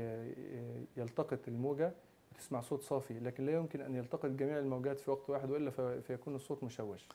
يلتقط 0.97 1.49
الموجة 1.49 1.93
وتسمع 2.33 2.61
صوت 2.61 2.83
صافي 2.83 3.19
لكن 3.19 3.47
لا 3.47 3.53
يمكن 3.53 3.81
أن 3.81 3.95
يلتقط 3.95 4.27
جميع 4.27 4.59
الموجات 4.59 5.01
في 5.01 5.11
وقت 5.11 5.31
واحد 5.31 5.51
وإلا 5.51 5.71
فيكون 6.01 6.35
الصوت 6.35 6.65
مشوش. 6.65 7.09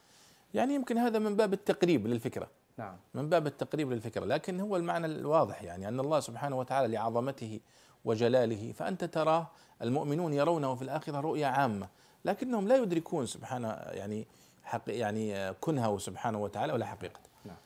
يعني 0.54 0.74
يمكن 0.74 0.98
هذا 0.98 1.18
من 1.18 1.36
باب 1.36 1.52
التقريب 1.52 2.06
للفكرة. 2.06 2.48
نعم. 2.78 2.96
من 3.14 3.28
باب 3.28 3.46
التقريب 3.46 3.92
للفكرة 3.92 4.24
لكن 4.24 4.60
هو 4.60 4.76
المعنى 4.76 5.06
الواضح 5.06 5.62
يعني 5.62 5.88
أن 5.88 6.00
الله 6.00 6.20
سبحانه 6.20 6.58
وتعالى 6.58 6.94
لعظمته 6.94 7.60
وجلاله. 8.04 8.72
فأنت 8.72 9.04
تراه 9.04 9.46
المؤمنون 9.82 10.32
يرونه 10.32 10.74
في 10.74 10.82
الآخرة 10.82 11.20
رؤيا 11.20 11.46
عامة 11.46 11.88
لكنهم 12.24 12.68
لا 12.68 12.76
يدركون 12.76 13.26
سبحانه 13.26 13.68
يعني 13.68 14.26
حق 14.64 14.82
يعني 14.86 15.52
كنهه 15.52 15.98
سبحانه 15.98 16.38
وتعالى 16.38 16.72
ولا 16.72 16.86
حقيقته 16.86 17.20
نعم. 17.44 17.56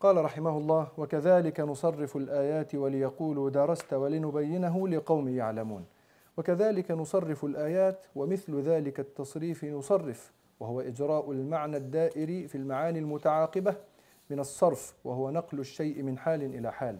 قال 0.00 0.24
رحمه 0.24 0.58
الله 0.58 0.88
وكذلك 0.98 1.60
نصرف 1.60 2.16
الآيات 2.16 2.74
وليقولوا 2.74 3.50
درست 3.50 3.92
ولنبينه 3.92 4.88
لقوم 4.88 5.28
يعلمون 5.28 5.84
وكذلك 6.36 6.90
نصرف 6.90 7.44
الآيات 7.44 8.06
ومثل 8.14 8.60
ذلك 8.60 9.00
التصريف 9.00 9.64
نصرف 9.64 10.32
وهو 10.60 10.80
إجراء 10.80 11.32
المعنى 11.32 11.76
الدائري 11.76 12.48
في 12.48 12.54
المعاني 12.54 12.98
المتعاقبة 12.98 13.74
من 14.30 14.40
الصرف 14.40 14.94
وهو 15.04 15.30
نقل 15.30 15.60
الشيء 15.60 16.02
من 16.02 16.18
حال 16.18 16.42
إلى 16.42 16.72
حال. 16.72 16.98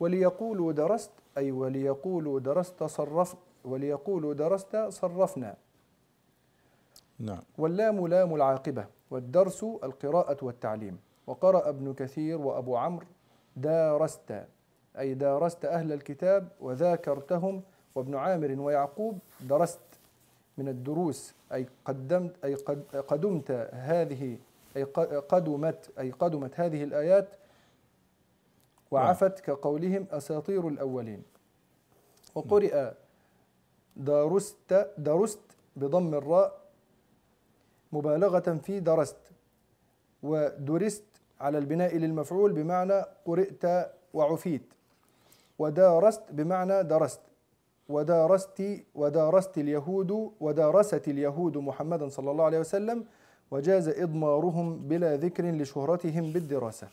وليقولوا 0.00 0.72
درست 0.72 1.10
أي 1.38 1.52
وليقولوا 1.52 2.40
درست 2.40 2.84
صرف 2.84 3.36
وليقولوا 3.64 4.34
درست 4.34 4.76
صرفنا. 4.76 5.56
نعم. 7.18 7.42
واللام 7.58 8.06
لام 8.06 8.34
العاقبة 8.34 8.86
والدرس 9.10 9.64
القراءة 9.64 10.44
والتعليم. 10.44 10.98
وقرأ 11.26 11.68
ابن 11.68 11.94
كثير 11.94 12.40
وأبو 12.40 12.76
عمرو 12.76 13.06
دارست 13.56 14.44
أي 14.98 15.14
دارست 15.14 15.64
أهل 15.64 15.92
الكتاب 15.92 16.48
وذاكرتهم 16.60 17.62
وابن 17.94 18.14
عامر 18.14 18.60
ويعقوب 18.60 19.18
درست 19.40 19.80
من 20.58 20.68
الدروس 20.68 21.34
أي 21.52 21.66
قدمت 21.84 22.44
أي 22.44 22.54
قدمت 23.08 23.50
هذه 23.72 24.38
أي 24.76 24.84
قدمت 25.28 25.90
أي 25.98 26.10
قدمت 26.10 26.60
هذه 26.60 26.84
الآيات 26.84 27.28
وعفت 28.90 29.40
كقولهم 29.40 30.06
أساطير 30.10 30.68
الأولين. 30.68 31.22
وقرئ 32.34 32.90
درست 33.96 34.88
درست 34.98 35.40
بضم 35.76 36.14
الراء 36.14 36.60
مبالغة 37.92 38.60
في 38.64 38.80
درست 38.80 39.16
ودرست 40.22 41.04
على 41.40 41.58
البناء 41.58 41.96
للمفعول 41.96 42.52
بمعنى 42.52 43.04
قرئت 43.24 43.90
وعفيت 44.14 44.62
ودارست 45.58 46.22
بمعنى 46.30 46.82
درست 46.82 47.20
ودارست 47.88 48.62
ودارست 48.94 49.58
اليهود 49.58 50.32
ودارست 50.40 51.08
اليهود 51.08 51.56
محمدا 51.56 52.08
صلى 52.08 52.30
الله 52.30 52.44
عليه 52.44 52.58
وسلم 52.58 53.04
وجاز 53.50 53.88
إضمارهم 53.88 54.88
بلا 54.88 55.16
ذكر 55.16 55.44
لشهرتهم 55.50 56.32
بالدراسة. 56.32 56.88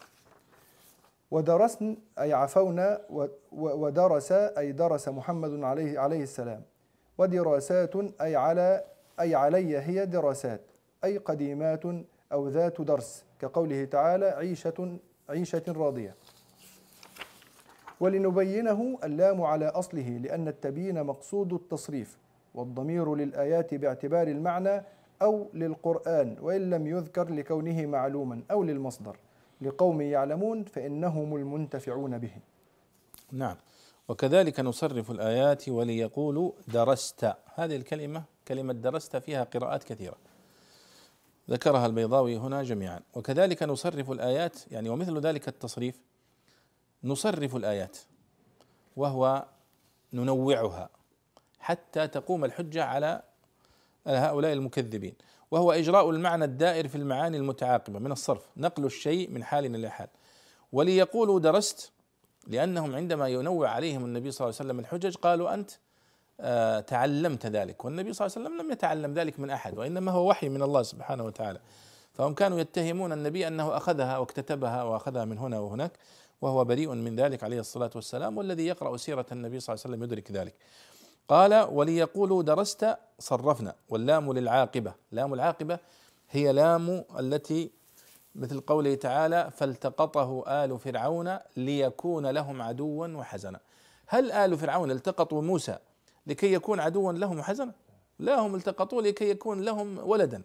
ودرسن 1.35 1.97
أي 2.19 2.33
عفونا 2.33 3.01
ودرس 3.51 4.31
أي 4.31 4.71
درس 4.71 5.09
محمد 5.09 5.63
عليه 5.63 5.99
عليه 5.99 6.23
السلام. 6.23 6.61
ودراسات 7.17 7.95
أي 8.21 8.35
على 8.35 8.83
أي 9.19 9.35
علي 9.35 9.77
هي 9.77 10.05
دراسات 10.05 10.61
أي 11.03 11.17
قديمات 11.17 11.83
أو 12.31 12.47
ذات 12.47 12.81
درس. 12.81 13.25
كقوله 13.39 13.85
تعالى 13.85 14.25
عيشة 14.25 14.97
عيشة 15.29 15.63
راضية. 15.67 16.15
ولنبينه 17.99 18.99
اللام 19.03 19.41
على 19.41 19.67
أصله 19.67 20.09
لأن 20.09 20.47
التبيين 20.47 21.03
مقصود 21.03 21.53
التصريف 21.53 22.17
والضمير 22.53 23.15
للآيات 23.15 23.73
باعتبار 23.73 24.27
المعنى 24.27 24.83
أو 25.21 25.49
للقرآن 25.53 26.37
وإن 26.41 26.69
لم 26.69 26.87
يذكر 26.87 27.29
لكونه 27.29 27.85
معلوما 27.85 28.41
أو 28.51 28.63
للمصدر. 28.63 29.17
لقوم 29.61 30.01
يعلمون 30.01 30.63
فإنهم 30.63 31.35
المنتفعون 31.35 32.17
به. 32.17 32.31
نعم. 33.31 33.55
وكذلك 34.07 34.59
نصرف 34.59 35.11
الآيات 35.11 35.69
وليقولوا 35.69 36.51
درست. 36.67 37.33
هذه 37.55 37.75
الكلمة 37.75 38.23
كلمة 38.47 38.73
درست 38.73 39.17
فيها 39.17 39.43
قراءات 39.43 39.83
كثيرة. 39.83 40.17
ذكرها 41.49 41.85
البيضاوي 41.85 42.37
هنا 42.37 42.63
جميعا. 42.63 42.99
وكذلك 43.13 43.63
نصرف 43.63 44.11
الآيات 44.11 44.71
يعني 44.71 44.89
ومثل 44.89 45.19
ذلك 45.19 45.47
التصريف 45.47 46.01
نصرف 47.03 47.55
الآيات 47.55 47.97
وهو 48.95 49.45
ننوعها 50.13 50.89
حتى 51.59 52.07
تقوم 52.07 52.45
الحجة 52.45 52.83
على 52.83 53.23
هؤلاء 54.07 54.53
المكذبين. 54.53 55.15
وهو 55.51 55.71
إجراء 55.71 56.09
المعنى 56.09 56.45
الدائر 56.45 56.87
في 56.87 56.95
المعاني 56.95 57.37
المتعاقبة 57.37 57.99
من 57.99 58.11
الصرف 58.11 58.49
نقل 58.57 58.85
الشيء 58.85 59.29
من 59.29 59.43
حال 59.43 59.75
إلى 59.75 59.89
حال. 59.89 60.07
وليقولوا 60.71 61.39
درست 61.39 61.91
لأنهم 62.47 62.95
عندما 62.95 63.27
ينوع 63.27 63.69
عليهم 63.69 64.05
النبي 64.05 64.31
صلى 64.31 64.45
الله 64.45 64.57
عليه 64.59 64.69
وسلم 64.69 64.79
الحجج 64.79 65.15
قالوا 65.15 65.53
أنت 65.53 65.71
آه، 66.39 66.79
تعلمت 66.79 67.45
ذلك. 67.45 67.85
والنبي 67.85 68.13
صلى 68.13 68.27
الله 68.27 68.37
عليه 68.37 68.47
وسلم 68.47 68.65
لم 68.65 68.71
يتعلم 68.71 69.13
ذلك 69.13 69.39
من 69.39 69.49
أحد 69.49 69.77
وإنما 69.77 70.11
هو 70.11 70.29
وحي 70.29 70.49
من 70.49 70.61
الله 70.61 70.83
سبحانه 70.83 71.23
وتعالى. 71.23 71.59
فهم 72.13 72.33
كانوا 72.33 72.59
يتهمون 72.59 73.13
النبي 73.13 73.47
أنه 73.47 73.77
أخذها 73.77 74.17
واكتتبها 74.17 74.83
وأخذها 74.83 75.25
من 75.25 75.37
هنا 75.37 75.59
وهناك 75.59 75.91
وهو 76.41 76.65
بريء 76.65 76.89
من 76.89 77.15
ذلك 77.15 77.43
عليه 77.43 77.59
الصلاة 77.59 77.89
والسلام 77.95 78.37
والذي 78.37 78.67
يقرأ 78.67 78.97
سيرة 78.97 79.25
النبي 79.31 79.59
صلى 79.59 79.73
الله 79.73 79.83
عليه 79.85 79.95
وسلم 79.95 80.03
يدرك 80.03 80.31
ذلك. 80.31 80.53
قال 81.27 81.53
وليقولوا 81.71 82.43
درست 82.43 82.97
صرفنا. 83.19 83.75
واللام 83.89 84.33
للعاقبة. 84.33 84.93
لام 85.11 85.33
العاقبة 85.33 85.79
هي 86.29 86.53
لام 86.53 87.03
التي 87.19 87.71
مثل 88.35 88.59
قوله 88.59 88.95
تعالى 88.95 89.51
فالتقطه 89.51 90.43
آل 90.47 90.79
فرعون 90.79 91.37
ليكون 91.57 92.27
لهم 92.27 92.61
عدوا 92.61 93.07
وحزنا. 93.07 93.59
هل 94.07 94.31
آل 94.31 94.57
فرعون 94.57 94.91
التقطوا 94.91 95.41
موسى 95.41 95.77
لكي 96.27 96.53
يكون 96.53 96.79
عدوا 96.79 97.13
لهم 97.13 97.39
وحزنا؟ 97.39 97.71
لا 98.19 98.39
هم 98.39 98.55
التقطوه 98.55 99.01
لكي 99.01 99.29
يكون 99.29 99.61
لهم 99.61 99.97
ولدا. 99.97 100.41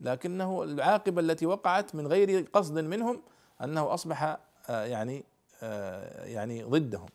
لكنه 0.00 0.62
العاقبة 0.62 1.20
التي 1.20 1.46
وقعت 1.46 1.94
من 1.94 2.06
غير 2.06 2.46
قصد 2.52 2.78
منهم 2.78 3.22
أنه 3.64 3.94
أصبح 3.94 4.38
آه، 4.68 4.84
يعني 4.84 5.24
آه، 5.62 6.24
يعني 6.24 6.62
ضدهم. 6.62 7.06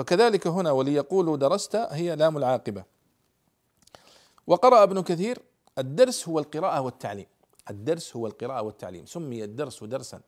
فكذلك 0.00 0.46
هنا 0.46 0.70
وليقولوا 0.70 1.36
درست 1.36 1.76
هي 1.76 2.16
لام 2.16 2.36
العاقبة. 2.36 2.84
وقرأ 4.46 4.82
ابن 4.82 5.02
كثير 5.02 5.38
الدرس 5.78 6.28
هو 6.28 6.38
القراءة 6.38 6.80
والتعليم. 6.80 7.26
الدرس 7.70 8.16
هو 8.16 8.26
القراءة 8.26 8.62
والتعليم. 8.62 9.06
سمي 9.06 9.44
الدرس 9.44 9.84
درسا 9.84 10.20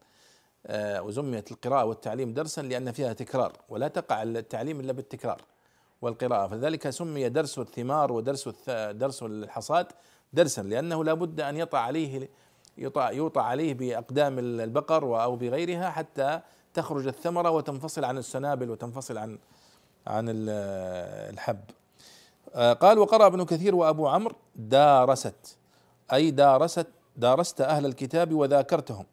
آه، 0.66 1.02
وسميت 1.02 1.52
القراءة 1.52 1.84
والتعليم 1.84 2.34
درسا 2.34 2.60
لأن 2.60 2.92
فيها 2.92 3.12
تكرار 3.12 3.52
ولا 3.68 3.88
تقع 3.88 4.22
التعليم 4.22 4.80
إلا 4.80 4.92
بالتكرار 4.92 5.42
والقراءة. 6.02 6.48
فلذلك 6.48 6.90
سمي 6.90 7.28
درس 7.28 7.58
الثمار 7.58 8.12
ودرس 8.12 8.48
درس 8.90 9.22
الحصاد 9.22 9.86
درسا 10.32 10.60
لأنه 10.60 11.04
لا 11.04 11.14
بد 11.14 11.40
أن 11.40 11.56
يطع 11.56 11.78
عليه 11.78 12.28
يطع 12.78 13.10
يوطى 13.10 13.40
عليه 13.40 13.74
بأقدام 13.74 14.38
البقر 14.38 15.22
أو 15.22 15.36
بغيرها 15.36 15.90
حتى 15.90 16.40
تخرج 16.74 17.06
الثمرة 17.06 17.50
وتنفصل 17.50 18.04
عن 18.04 18.18
السنابل 18.18 18.70
وتنفصل 18.70 19.18
عن 19.18 19.38
عن 20.06 20.24
الحب. 20.28 21.58
آه، 22.54 22.72
قال 22.72 22.98
وقرأ 22.98 23.26
ابن 23.26 23.44
كثير 23.44 23.74
وأبو 23.74 24.08
عمرو 24.08 24.36
دارست. 24.56 25.56
أي 26.12 26.30
دارست 26.30 26.86
دارست 27.16 27.60
أهل 27.60 27.86
الكتاب 27.86 28.32
وذاكرتهم. 28.32 29.06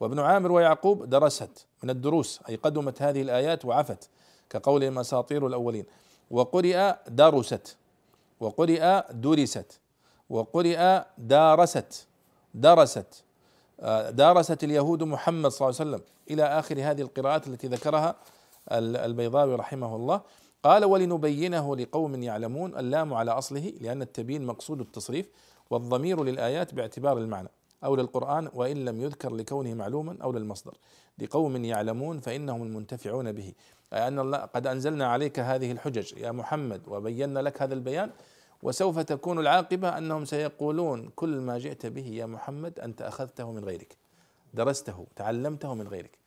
وابن 0.00 0.18
عامر 0.18 0.52
ويعقوب 0.52 1.10
درست. 1.10 1.66
من 1.82 1.90
الدروس 1.90 2.40
أي 2.48 2.56
قدمت 2.56 3.02
هذه 3.02 3.22
الآيات 3.22 3.64
وعفت. 3.64 4.08
كقولهم 4.50 4.98
أساطير 4.98 5.46
الأولين 5.46 5.84
وقرئ 6.30 6.92
درست. 7.08 7.76
وقرئ 8.40 9.02
درست. 9.10 9.80
وقرئ 10.30 11.00
دارست. 11.18 12.06
درست. 12.54 13.24
آه، 13.80 14.10
دارست 14.10 14.64
اليهود 14.64 15.02
محمد 15.02 15.50
صلى 15.50 15.68
الله 15.68 15.80
عليه 15.80 15.90
وسلم 15.90 16.04
إلى 16.30 16.42
آخر 16.42 16.74
هذه 16.78 17.02
القراءات 17.02 17.46
التي 17.46 17.66
ذكرها. 17.66 18.14
البيضاوي 18.72 19.54
رحمه 19.54 19.96
الله 19.96 20.20
قال 20.62 20.84
ولنبينه 20.84 21.76
لقوم 21.76 22.22
يعلمون 22.22 22.78
اللام 22.78 23.14
على 23.14 23.30
أصله 23.30 23.72
لأن 23.80 24.02
التبيين 24.02 24.46
مقصود 24.46 24.80
التصريف 24.80 25.30
والضمير 25.70 26.24
للآيات 26.24 26.74
باعتبار 26.74 27.18
المعنى 27.18 27.48
أو 27.84 27.96
للقرآن 27.96 28.48
وإن 28.54 28.84
لم 28.84 29.00
يذكر 29.00 29.34
لكونه 29.34 29.74
معلوما 29.74 30.16
أو 30.22 30.32
للمصدر 30.32 30.74
لقوم 31.18 31.64
يعلمون 31.64 32.20
فإنهم 32.20 32.62
المنتفعون 32.62 33.32
به. 33.32 33.52
أي 33.92 34.08
أن 34.08 34.18
الله 34.18 34.38
قد 34.38 34.66
أنزلنا 34.66 35.06
عليك 35.06 35.38
هذه 35.38 35.72
الحجج 35.72 36.12
يا 36.16 36.32
محمد 36.32 36.82
وبينا 36.88 37.40
لك 37.40 37.62
هذا 37.62 37.74
البيان 37.74 38.10
وسوف 38.62 38.98
تكون 38.98 39.38
العاقبة 39.38 39.98
أنهم 39.98 40.24
سيقولون 40.24 41.10
كل 41.16 41.40
ما 41.40 41.58
جئت 41.58 41.86
به 41.86 42.06
يا 42.06 42.26
محمد 42.26 42.80
أنت 42.80 43.02
أخذته 43.02 43.52
من 43.52 43.64
غيرك 43.64 43.96
درسته 44.54 45.06
تعلمته 45.16 45.74
من 45.74 45.88
غيرك. 45.88 46.18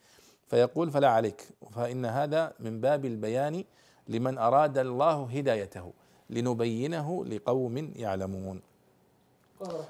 فيقول 0.49 0.91
فلا 0.91 1.09
عليك. 1.09 1.47
فإن 1.71 2.05
هذا 2.05 2.53
من 2.59 2.81
باب 2.81 3.05
البيان 3.05 3.63
لمن 4.07 4.37
أراد 4.37 4.77
الله 4.77 5.29
هدايته 5.33 5.93
لنبينه 6.29 7.25
لقوم 7.25 7.77
يعلمون. 7.95 8.61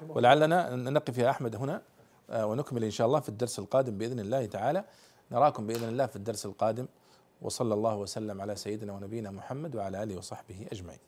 ولعلنا 0.09 0.75
نقف 0.75 1.17
يا 1.17 1.29
أحمد 1.29 1.55
هنا 1.55 1.81
آه، 2.29 2.45
ونكمل 2.45 2.83
إن 2.83 2.91
شاء 2.91 3.07
الله 3.07 3.19
في 3.19 3.29
الدرس 3.29 3.59
القادم 3.59 3.97
بإذن 3.97 4.19
الله 4.19 4.45
تعالى. 4.45 4.83
نراكم 5.31 5.67
بإذن 5.67 5.89
الله 5.89 6.05
في 6.05 6.15
الدرس 6.15 6.45
القادم. 6.45 6.87
وصلى 7.41 7.73
الله 7.73 7.95
وسلم 7.95 8.41
على 8.41 8.55
سيدنا 8.55 8.93
ونبينا 8.93 9.31
محمد 9.31 9.75
وعلى 9.75 10.03
آله 10.03 10.17
وصحبه 10.17 10.67
أجمعين. 10.71 10.99